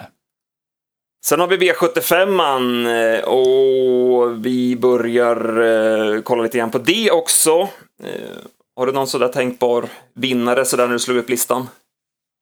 Sen 1.26 1.40
har 1.40 1.48
vi 1.48 1.58
V75 1.58 3.18
eh, 3.18 3.24
och 3.24 4.46
vi 4.46 4.76
börjar 4.76 5.62
eh, 5.62 6.22
kolla 6.22 6.44
lite 6.44 6.58
grann 6.58 6.72
på 6.72 6.78
det 6.78 7.12
också. 7.12 7.52
Eh, 8.04 8.38
har 8.76 8.86
du 8.86 8.92
någon 8.92 9.08
sådär 9.08 9.28
tänkbar 9.28 9.86
vinnare 10.16 10.66
sådär 10.66 10.86
när 10.86 10.94
du 10.94 11.00
slog 11.00 11.18
upp 11.18 11.30
listan? 11.30 11.68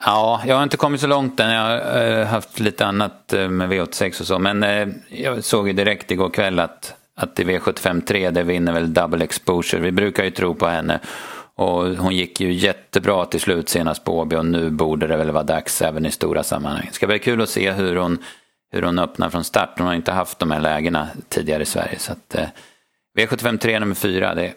Ja, 0.06 0.42
jag 0.46 0.56
har 0.56 0.64
inte 0.64 0.78
kommit 0.78 1.02
så 1.02 1.08
långt 1.08 1.40
än. 1.40 1.52
Jag 1.52 1.62
har 1.62 2.24
haft 2.24 2.60
lite 2.60 2.86
annat 2.86 3.34
med 3.50 3.70
V86 3.70 4.22
och 4.22 4.28
så. 4.28 4.40
Men 4.40 4.94
jag 5.10 5.44
såg 5.44 5.68
ju 5.68 5.74
direkt 5.74 6.12
igår 6.12 6.30
kväll 6.30 6.60
att, 6.60 6.94
att 7.16 7.40
i 7.40 7.44
V75 7.44 8.02
3 8.06 8.30
det 8.30 8.44
vinner 8.44 8.74
väl 8.74 8.94
double 8.94 9.24
exposure. 9.24 9.82
Vi 9.82 9.92
brukar 9.92 10.24
ju 10.24 10.32
tro 10.32 10.56
på 10.56 10.68
henne. 10.68 11.00
Och 11.58 11.84
hon 11.84 12.16
gick 12.16 12.40
ju 12.40 12.54
jättebra 12.54 13.26
till 13.26 13.40
slut 13.40 13.70
senast 13.70 14.04
på 14.04 14.20
Åby 14.20 14.36
och 14.36 14.46
nu 14.46 14.70
borde 14.70 15.08
det 15.08 15.18
väl 15.18 15.32
vara 15.32 15.44
dags 15.44 15.82
även 15.82 16.06
i 16.06 16.12
stora 16.12 16.44
sammanhang. 16.44 16.86
Det 16.88 16.94
ska 16.94 17.08
bli 17.08 17.20
kul 17.20 17.42
att 17.42 17.50
se 17.50 17.72
hur 17.72 17.96
hon, 17.96 18.18
hur 18.72 18.82
hon 18.82 19.00
öppnar 19.00 19.30
från 19.30 19.44
start. 19.44 19.74
Hon 19.78 19.88
har 19.88 19.94
inte 19.94 20.12
haft 20.12 20.40
de 20.40 20.52
här 20.52 20.60
lägena 20.60 21.08
tidigare 21.30 21.64
i 21.64 21.66
Sverige. 21.66 22.00
Så 22.00 22.12
att, 22.12 22.36
eh, 22.36 22.48
V75 23.18 23.58
3 23.58 23.80
nummer 23.80 23.96
4, 23.96 24.36
det, 24.36 24.54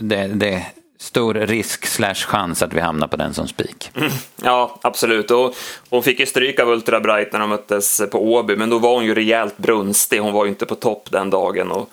det, 0.00 0.26
det 0.26 0.54
är 0.54 0.62
stor 0.98 1.34
risk 1.34 1.86
slash 1.86 2.14
chans 2.14 2.62
att 2.62 2.72
vi 2.72 2.80
hamnar 2.80 3.08
på 3.08 3.16
den 3.16 3.34
som 3.34 3.48
spik. 3.48 3.90
Mm, 3.94 4.10
ja, 4.42 4.78
absolut. 4.82 5.30
Och 5.30 5.54
hon 5.90 6.02
fick 6.02 6.20
ju 6.20 6.26
stryk 6.26 6.60
av 6.60 6.68
Ultra 6.68 7.00
Bright 7.00 7.32
när 7.32 7.40
de 7.40 7.48
möttes 7.48 8.02
på 8.12 8.32
Åby, 8.32 8.56
men 8.56 8.70
då 8.70 8.78
var 8.78 8.94
hon 8.94 9.04
ju 9.04 9.14
rejält 9.14 9.56
brunstig. 9.56 10.20
Hon 10.20 10.32
var 10.32 10.44
ju 10.44 10.48
inte 10.48 10.66
på 10.66 10.74
topp 10.74 11.08
den 11.10 11.30
dagen. 11.30 11.70
Och 11.70 11.90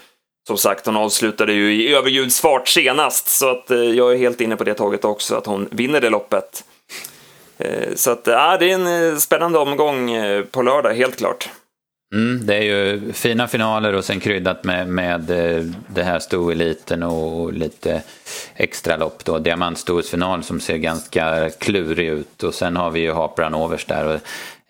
som 0.47 0.57
sagt, 0.57 0.85
hon 0.85 0.97
avslutade 0.97 1.53
ju 1.53 1.73
i 1.73 1.95
överljudsfart 1.95 2.67
senast, 2.67 3.27
så 3.27 3.49
att 3.49 3.71
eh, 3.71 3.77
jag 3.77 4.13
är 4.13 4.17
helt 4.17 4.41
inne 4.41 4.55
på 4.55 4.63
det 4.63 4.73
taget 4.73 5.05
också, 5.05 5.35
att 5.35 5.45
hon 5.45 5.67
vinner 5.71 6.01
det 6.01 6.09
loppet. 6.09 6.63
Eh, 7.61 7.95
så 7.95 8.11
att, 8.11 8.21
ja, 8.27 8.57
det 8.59 8.71
är 8.71 8.75
en 8.75 9.11
eh, 9.11 9.17
spännande 9.17 9.59
omgång 9.59 10.11
eh, 10.11 10.43
på 10.43 10.61
lördag, 10.61 10.93
helt 10.93 11.17
klart. 11.17 11.49
Mm, 12.15 12.45
det 12.45 12.55
är 12.55 12.61
ju 12.61 13.13
fina 13.13 13.47
finaler 13.47 13.93
och 13.93 14.05
sen 14.05 14.19
kryddat 14.19 14.63
med, 14.63 14.87
med 14.87 15.21
det 15.87 16.03
här 16.03 16.19
stoeliten 16.19 17.03
och 17.03 17.53
lite 17.53 18.01
extra 18.55 18.97
lopp 18.97 19.25
då. 19.25 19.39
Diamantstorsfinal 19.39 20.43
som 20.43 20.59
ser 20.59 20.77
ganska 20.77 21.49
klurig 21.49 22.07
ut 22.07 22.43
och 22.43 22.53
sen 22.53 22.77
har 22.77 22.91
vi 22.91 22.99
ju 22.99 23.11
Hapran 23.11 23.55
Overs 23.55 23.85
där. 23.85 24.07
Och 24.07 24.21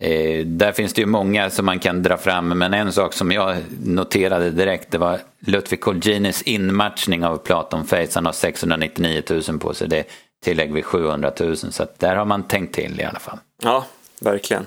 Eh, 0.02 0.46
där 0.46 0.72
finns 0.72 0.94
det 0.94 1.02
ju 1.02 1.08
många 1.08 1.50
som 1.50 1.66
man 1.66 1.80
kan 1.80 2.04
dra 2.04 2.18
fram, 2.18 2.48
men 2.48 2.74
en 2.74 2.92
sak 2.92 3.14
som 3.14 3.32
jag 3.32 3.58
noterade 3.84 4.52
direkt 4.52 4.92
det 4.92 4.98
var 4.98 5.20
Ludvig 5.40 5.82
Colginis 5.82 6.42
inmatchning 6.42 7.26
av 7.26 7.38
Platon 7.38 7.86
Face. 7.86 8.08
Han 8.16 8.26
har 8.26 8.34
699 8.34 9.22
000 9.30 9.60
på 9.60 9.74
sig, 9.74 9.88
det 9.88 10.04
tillägg 10.44 10.74
vid 10.74 10.86
700 10.86 11.32
000, 11.40 11.58
så 11.58 11.88
där 11.98 12.16
har 12.16 12.26
man 12.26 12.48
tänkt 12.48 12.76
till 12.76 13.00
i 13.00 13.04
alla 13.04 13.20
fall. 13.20 13.38
Ja, 13.64 13.86
verkligen. 14.20 14.66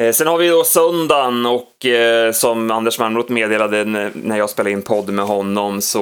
Eh, 0.00 0.12
sen 0.12 0.26
har 0.26 0.38
vi 0.38 0.48
då 0.48 0.64
söndagen 0.64 1.46
och 1.46 1.86
eh, 1.86 2.32
som 2.32 2.70
Anders 2.70 2.98
Malmroth 2.98 3.32
meddelade 3.32 3.84
när 4.14 4.36
jag 4.36 4.50
spelade 4.50 4.70
in 4.70 4.82
podd 4.82 5.08
med 5.08 5.24
honom 5.24 5.80
så 5.80 6.00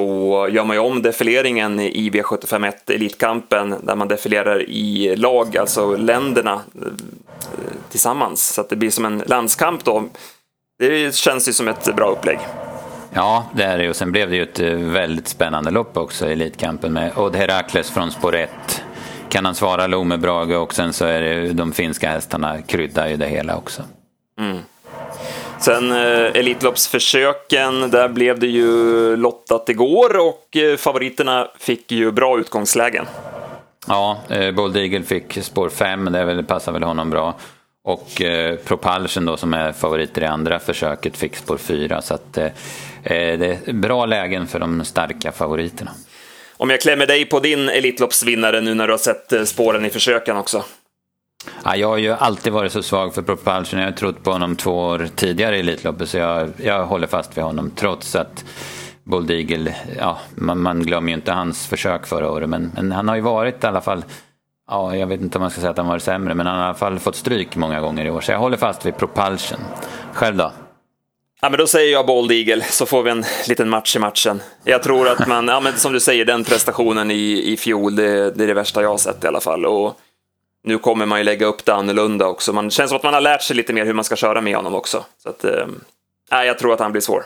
gör 0.51 0.63
man 0.63 0.75
ju 0.75 0.81
om 0.81 1.01
defileringen 1.01 1.79
i 1.79 2.09
V751 2.09 2.73
Elitkampen 2.87 3.75
där 3.83 3.95
man 3.95 4.07
defilerar 4.07 4.69
i 4.69 5.15
lag, 5.15 5.57
alltså 5.57 5.95
länderna 5.95 6.53
eh, 6.53 6.91
tillsammans. 7.89 8.53
Så 8.53 8.61
att 8.61 8.69
det 8.69 8.75
blir 8.75 8.91
som 8.91 9.05
en 9.05 9.23
landskamp 9.25 9.83
då. 9.83 10.03
Det 10.79 11.15
känns 11.15 11.49
ju 11.49 11.53
som 11.53 11.67
ett 11.67 11.95
bra 11.95 12.11
upplägg. 12.11 12.39
Ja, 13.15 13.45
det 13.53 13.63
är 13.63 13.77
det 13.77 13.89
och 13.89 13.95
sen 13.95 14.11
blev 14.11 14.29
det 14.29 14.35
ju 14.35 14.43
ett 14.43 14.59
väldigt 14.93 15.27
spännande 15.27 15.71
lopp 15.71 15.97
också 15.97 16.27
i 16.27 16.31
Elitkampen 16.31 16.93
med 16.93 17.17
Odd 17.17 17.35
Herakles 17.35 17.91
från 17.91 18.11
spår 18.11 18.35
1 18.35 18.49
kan 19.29 19.45
han 19.45 19.55
svara 19.55 19.87
Lome 19.87 20.17
Brage 20.17 20.55
och 20.55 20.73
sen 20.73 20.93
så 20.93 21.05
är 21.05 21.21
det 21.21 21.53
de 21.53 21.71
finska 21.71 22.09
hästarna 22.09 22.61
kryddar 22.61 23.07
ju 23.07 23.17
det 23.17 23.27
hela 23.27 23.57
också. 23.57 23.81
Mm. 24.39 24.57
Sen 25.59 25.91
eh, 25.91 26.39
Elitloppsförsöken, 26.39 27.91
där 27.91 28.09
blev 28.09 28.39
det 28.39 28.47
ju 28.47 29.15
lottat 29.15 29.69
igår 29.69 30.17
och 30.17 30.57
eh, 30.57 30.77
favoriterna 30.77 31.47
fick 31.59 31.91
ju 31.91 32.11
bra 32.11 32.39
utgångslägen. 32.39 33.05
Ja, 33.87 34.17
eh, 34.29 34.51
Bold 34.51 34.77
Eagle 34.77 35.03
fick 35.03 35.43
spår 35.43 35.69
5, 35.69 36.05
det, 36.05 36.33
det 36.33 36.43
passar 36.43 36.71
väl 36.71 36.83
honom 36.83 37.09
bra. 37.09 37.35
Och 37.85 38.21
eh, 38.21 38.55
Propulsion 38.55 39.25
då 39.25 39.37
som 39.37 39.53
är 39.53 39.71
favoriter 39.71 40.21
i 40.21 40.25
andra 40.25 40.59
försöket 40.59 41.17
fick 41.17 41.35
spår 41.35 41.57
4. 41.57 42.01
Så 42.01 42.13
att, 42.13 42.37
eh, 42.37 42.45
eh, 42.45 42.51
det 43.13 43.67
är 43.67 43.73
bra 43.73 44.05
lägen 44.05 44.47
för 44.47 44.59
de 44.59 44.85
starka 44.85 45.31
favoriterna. 45.31 45.91
Om 46.57 46.69
jag 46.69 46.81
klämmer 46.81 47.05
dig 47.05 47.25
på 47.25 47.39
din 47.39 47.69
Elitloppsvinnare 47.69 48.61
nu 48.61 48.73
när 48.73 48.87
du 48.87 48.93
har 48.93 48.97
sett 48.97 49.33
eh, 49.33 49.43
spåren 49.43 49.85
i 49.85 49.89
försöken 49.89 50.37
också. 50.37 50.63
Ja, 51.63 51.75
jag 51.75 51.87
har 51.87 51.97
ju 51.97 52.11
alltid 52.11 52.53
varit 52.53 52.71
så 52.71 52.83
svag 52.83 53.13
för 53.13 53.21
Propulsion. 53.21 53.79
Jag 53.79 53.87
har 53.87 53.91
trott 53.91 54.23
på 54.23 54.31
honom 54.31 54.55
två 54.55 54.71
år 54.71 55.07
tidigare 55.15 55.57
i 55.57 55.59
Elitloppet 55.59 56.09
så 56.09 56.17
jag, 56.17 56.49
jag 56.57 56.85
håller 56.85 57.07
fast 57.07 57.37
vid 57.37 57.43
honom 57.43 57.71
trots 57.75 58.15
att 58.15 58.45
Bold 59.03 59.31
Eagle, 59.31 59.75
ja, 59.99 60.19
man, 60.35 60.61
man 60.61 60.83
glömmer 60.83 61.09
ju 61.09 61.15
inte 61.15 61.31
hans 61.31 61.67
försök 61.67 62.07
förra 62.07 62.31
året 62.31 62.49
men, 62.49 62.71
men 62.75 62.91
han 62.91 63.07
har 63.07 63.15
ju 63.15 63.21
varit 63.21 63.63
i 63.63 63.67
alla 63.67 63.81
fall 63.81 64.03
Ja, 64.67 64.95
jag 64.95 65.07
vet 65.07 65.21
inte 65.21 65.37
om 65.37 65.41
man 65.41 65.51
ska 65.51 65.61
säga 65.61 65.71
att 65.71 65.77
han 65.77 65.87
varit 65.87 66.03
sämre, 66.03 66.33
men 66.33 66.47
han 66.47 66.55
har 66.55 66.63
i 66.63 66.67
alla 66.67 66.77
fall 66.77 66.99
fått 66.99 67.15
stryk 67.15 67.55
många 67.55 67.81
gånger 67.81 68.05
i 68.05 68.09
år. 68.09 68.21
Så 68.21 68.31
jag 68.31 68.39
håller 68.39 68.57
fast 68.57 68.85
vid 68.85 68.97
Propulsion. 68.97 69.59
Själv 70.13 70.37
då? 70.37 70.51
Ja, 71.45 71.49
men 71.49 71.59
då 71.59 71.67
säger 71.67 71.91
jag 71.91 72.05
Bold 72.05 72.31
Eagle, 72.31 72.63
så 72.63 72.85
får 72.85 73.03
vi 73.03 73.11
en 73.11 73.25
liten 73.47 73.69
match 73.69 73.95
i 73.95 73.99
matchen. 73.99 74.41
Jag 74.63 74.83
tror 74.83 75.07
att 75.07 75.27
man, 75.27 75.47
ja, 75.47 75.59
men 75.59 75.77
som 75.77 75.93
du 75.93 75.99
säger, 75.99 76.25
den 76.25 76.43
prestationen 76.43 77.11
i, 77.11 77.51
i 77.51 77.57
fjol, 77.57 77.95
det, 77.95 78.31
det 78.31 78.43
är 78.43 78.47
det 78.47 78.53
värsta 78.53 78.81
jag 78.81 78.89
har 78.89 78.97
sett 78.97 79.23
i 79.23 79.27
alla 79.27 79.39
fall. 79.39 79.65
Och 79.65 79.99
nu 80.63 80.77
kommer 80.77 81.05
man 81.05 81.19
ju 81.19 81.23
lägga 81.23 81.45
upp 81.45 81.65
det 81.65 81.73
annorlunda 81.73 82.27
också. 82.27 82.53
Man 82.53 82.69
känns 82.69 82.89
som 82.89 82.95
att 82.97 83.03
man 83.03 83.13
har 83.13 83.21
lärt 83.21 83.41
sig 83.41 83.55
lite 83.55 83.73
mer 83.73 83.85
hur 83.85 83.93
man 83.93 84.05
ska 84.05 84.15
köra 84.15 84.41
med 84.41 84.55
honom 84.55 84.75
också. 84.75 85.05
Så 85.23 85.29
att, 85.29 85.43
eh, 85.43 85.67
jag 86.29 86.59
tror 86.59 86.73
att 86.73 86.79
han 86.79 86.91
blir 86.91 87.01
svår. 87.01 87.25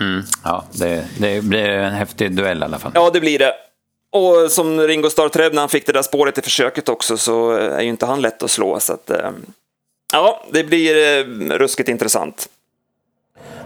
Mm, 0.00 0.22
ja, 0.44 0.64
det, 0.72 1.08
det 1.18 1.44
blir 1.44 1.68
en 1.68 1.92
häftig 1.92 2.36
duell 2.36 2.62
i 2.62 2.64
alla 2.64 2.78
fall. 2.78 2.92
Ja, 2.94 3.10
det 3.10 3.20
blir 3.20 3.38
det. 3.38 3.54
Och 4.10 4.50
som 4.50 4.80
Ringo 4.80 5.10
Starr 5.10 5.50
när 5.50 5.60
han 5.60 5.68
fick 5.68 5.86
det 5.86 5.92
där 5.92 6.02
spåret 6.02 6.38
i 6.38 6.42
försöket 6.42 6.88
också 6.88 7.16
så 7.16 7.50
är 7.50 7.80
ju 7.80 7.88
inte 7.88 8.06
han 8.06 8.20
lätt 8.20 8.42
att 8.42 8.50
slå. 8.50 8.80
Så 8.80 8.92
att, 8.92 9.10
eh, 9.10 9.30
ja, 10.12 10.44
det 10.52 10.64
blir 10.64 11.18
eh, 11.18 11.24
ruskigt 11.58 11.88
intressant. 11.88 12.48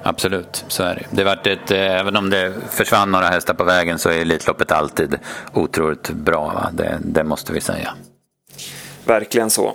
Absolut, 0.07 0.65
så 0.69 0.83
är 0.83 0.95
det. 0.95 1.07
det 1.11 1.25
varit 1.25 1.47
ett, 1.47 1.71
eh, 1.71 2.01
även 2.01 2.17
om 2.17 2.31
det 2.31 2.53
försvann 2.71 3.13
några 3.13 3.27
hästar 3.27 3.55
på 3.55 3.65
vägen 3.65 3.99
så 3.99 4.09
är 4.09 4.21
Elitloppet 4.21 4.73
alltid 4.73 5.19
otroligt 5.53 6.11
bra. 6.11 6.71
Det, 6.73 6.99
det 7.05 7.25
måste 7.25 7.53
vi 7.53 7.61
säga. 7.61 7.95
Verkligen 9.05 9.51
så. 9.51 9.75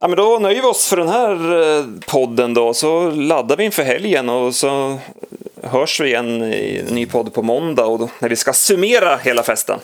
Ja, 0.00 0.08
men 0.08 0.16
då 0.16 0.38
nöjer 0.38 0.62
vi 0.62 0.68
oss 0.68 0.86
för 0.86 0.96
den 0.96 1.08
här 1.08 2.00
podden 2.06 2.54
då, 2.54 2.74
så 2.74 3.10
laddar 3.10 3.56
vi 3.56 3.64
inför 3.64 3.82
helgen 3.82 4.28
och 4.28 4.54
så 4.54 4.98
hörs 5.62 6.00
vi 6.00 6.06
igen 6.06 6.42
i 6.42 6.84
en 6.88 6.94
ny 6.94 7.06
podd 7.06 7.34
på 7.34 7.42
måndag 7.42 7.84
och 7.84 7.98
då, 7.98 8.10
när 8.18 8.28
vi 8.28 8.36
ska 8.36 8.52
summera 8.52 9.16
hela 9.16 9.42
festen. 9.42 9.78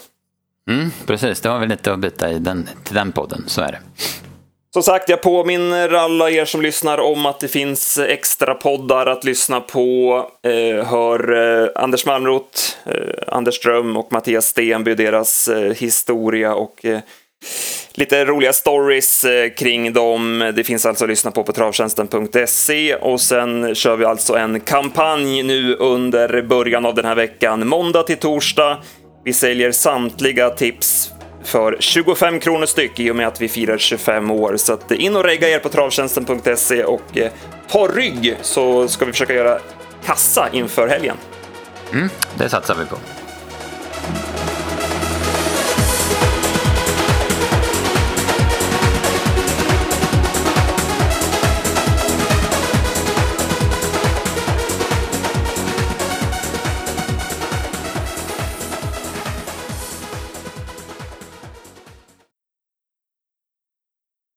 Mm, 0.70 0.90
precis, 1.06 1.40
det 1.40 1.48
har 1.48 1.58
vi 1.58 1.66
lite 1.66 1.92
att 1.92 1.98
byta 1.98 2.30
i 2.30 2.38
den, 2.38 2.68
till 2.84 2.94
den 2.94 3.12
podden, 3.12 3.44
så 3.46 3.60
är 3.62 3.72
det. 3.72 3.78
Som 4.78 4.82
sagt, 4.82 5.08
jag 5.08 5.22
påminner 5.22 5.92
alla 5.94 6.30
er 6.30 6.44
som 6.44 6.62
lyssnar 6.62 6.98
om 6.98 7.26
att 7.26 7.40
det 7.40 7.48
finns 7.48 7.98
extra 7.98 8.54
poddar 8.54 9.06
att 9.06 9.24
lyssna 9.24 9.60
på. 9.60 10.16
Eh, 10.42 10.86
hör 10.86 11.32
eh, 11.62 11.68
Anders 11.74 12.06
Malmroth, 12.06 12.60
eh, 12.86 13.34
Anders 13.34 13.54
Ström 13.54 13.96
och 13.96 14.12
Mattias 14.12 14.46
Stenby, 14.46 14.94
deras 14.94 15.48
eh, 15.48 15.72
historia 15.74 16.54
och 16.54 16.84
eh, 16.84 16.98
lite 17.94 18.24
roliga 18.24 18.52
stories 18.52 19.24
eh, 19.24 19.50
kring 19.50 19.92
dem. 19.92 20.52
Det 20.56 20.64
finns 20.64 20.86
alltså 20.86 21.04
att 21.04 21.10
lyssna 21.10 21.30
på 21.30 21.42
på 21.42 21.52
travtjänsten.se 21.52 22.94
och 22.94 23.20
sen 23.20 23.74
kör 23.74 23.96
vi 23.96 24.04
alltså 24.04 24.34
en 24.34 24.60
kampanj 24.60 25.42
nu 25.42 25.74
under 25.74 26.42
början 26.42 26.86
av 26.86 26.94
den 26.94 27.04
här 27.04 27.14
veckan, 27.14 27.68
måndag 27.68 28.02
till 28.02 28.18
torsdag. 28.18 28.78
Vi 29.24 29.32
säljer 29.32 29.72
samtliga 29.72 30.50
tips 30.50 31.10
för 31.44 31.76
25 31.80 32.40
kronor 32.40 32.66
styck 32.66 33.00
i 33.00 33.10
och 33.10 33.16
med 33.16 33.26
att 33.26 33.40
vi 33.40 33.48
firar 33.48 33.78
25 33.78 34.30
år. 34.30 34.56
Så 34.56 34.72
att 34.72 34.90
eh, 34.90 35.04
in 35.04 35.16
och 35.16 35.24
regga 35.24 35.48
er 35.48 35.58
på 35.58 35.68
travtjänsten.se 35.68 36.84
och 36.84 37.18
eh, 37.18 37.30
ha 37.72 37.88
rygg 37.88 38.36
så 38.42 38.88
ska 38.88 39.04
vi 39.04 39.12
försöka 39.12 39.34
göra 39.34 39.58
kassa 40.04 40.48
inför 40.52 40.88
helgen. 40.88 41.16
Mm, 41.92 42.08
det 42.38 42.48
satsar 42.48 42.74
vi 42.74 42.84
på. 42.84 42.96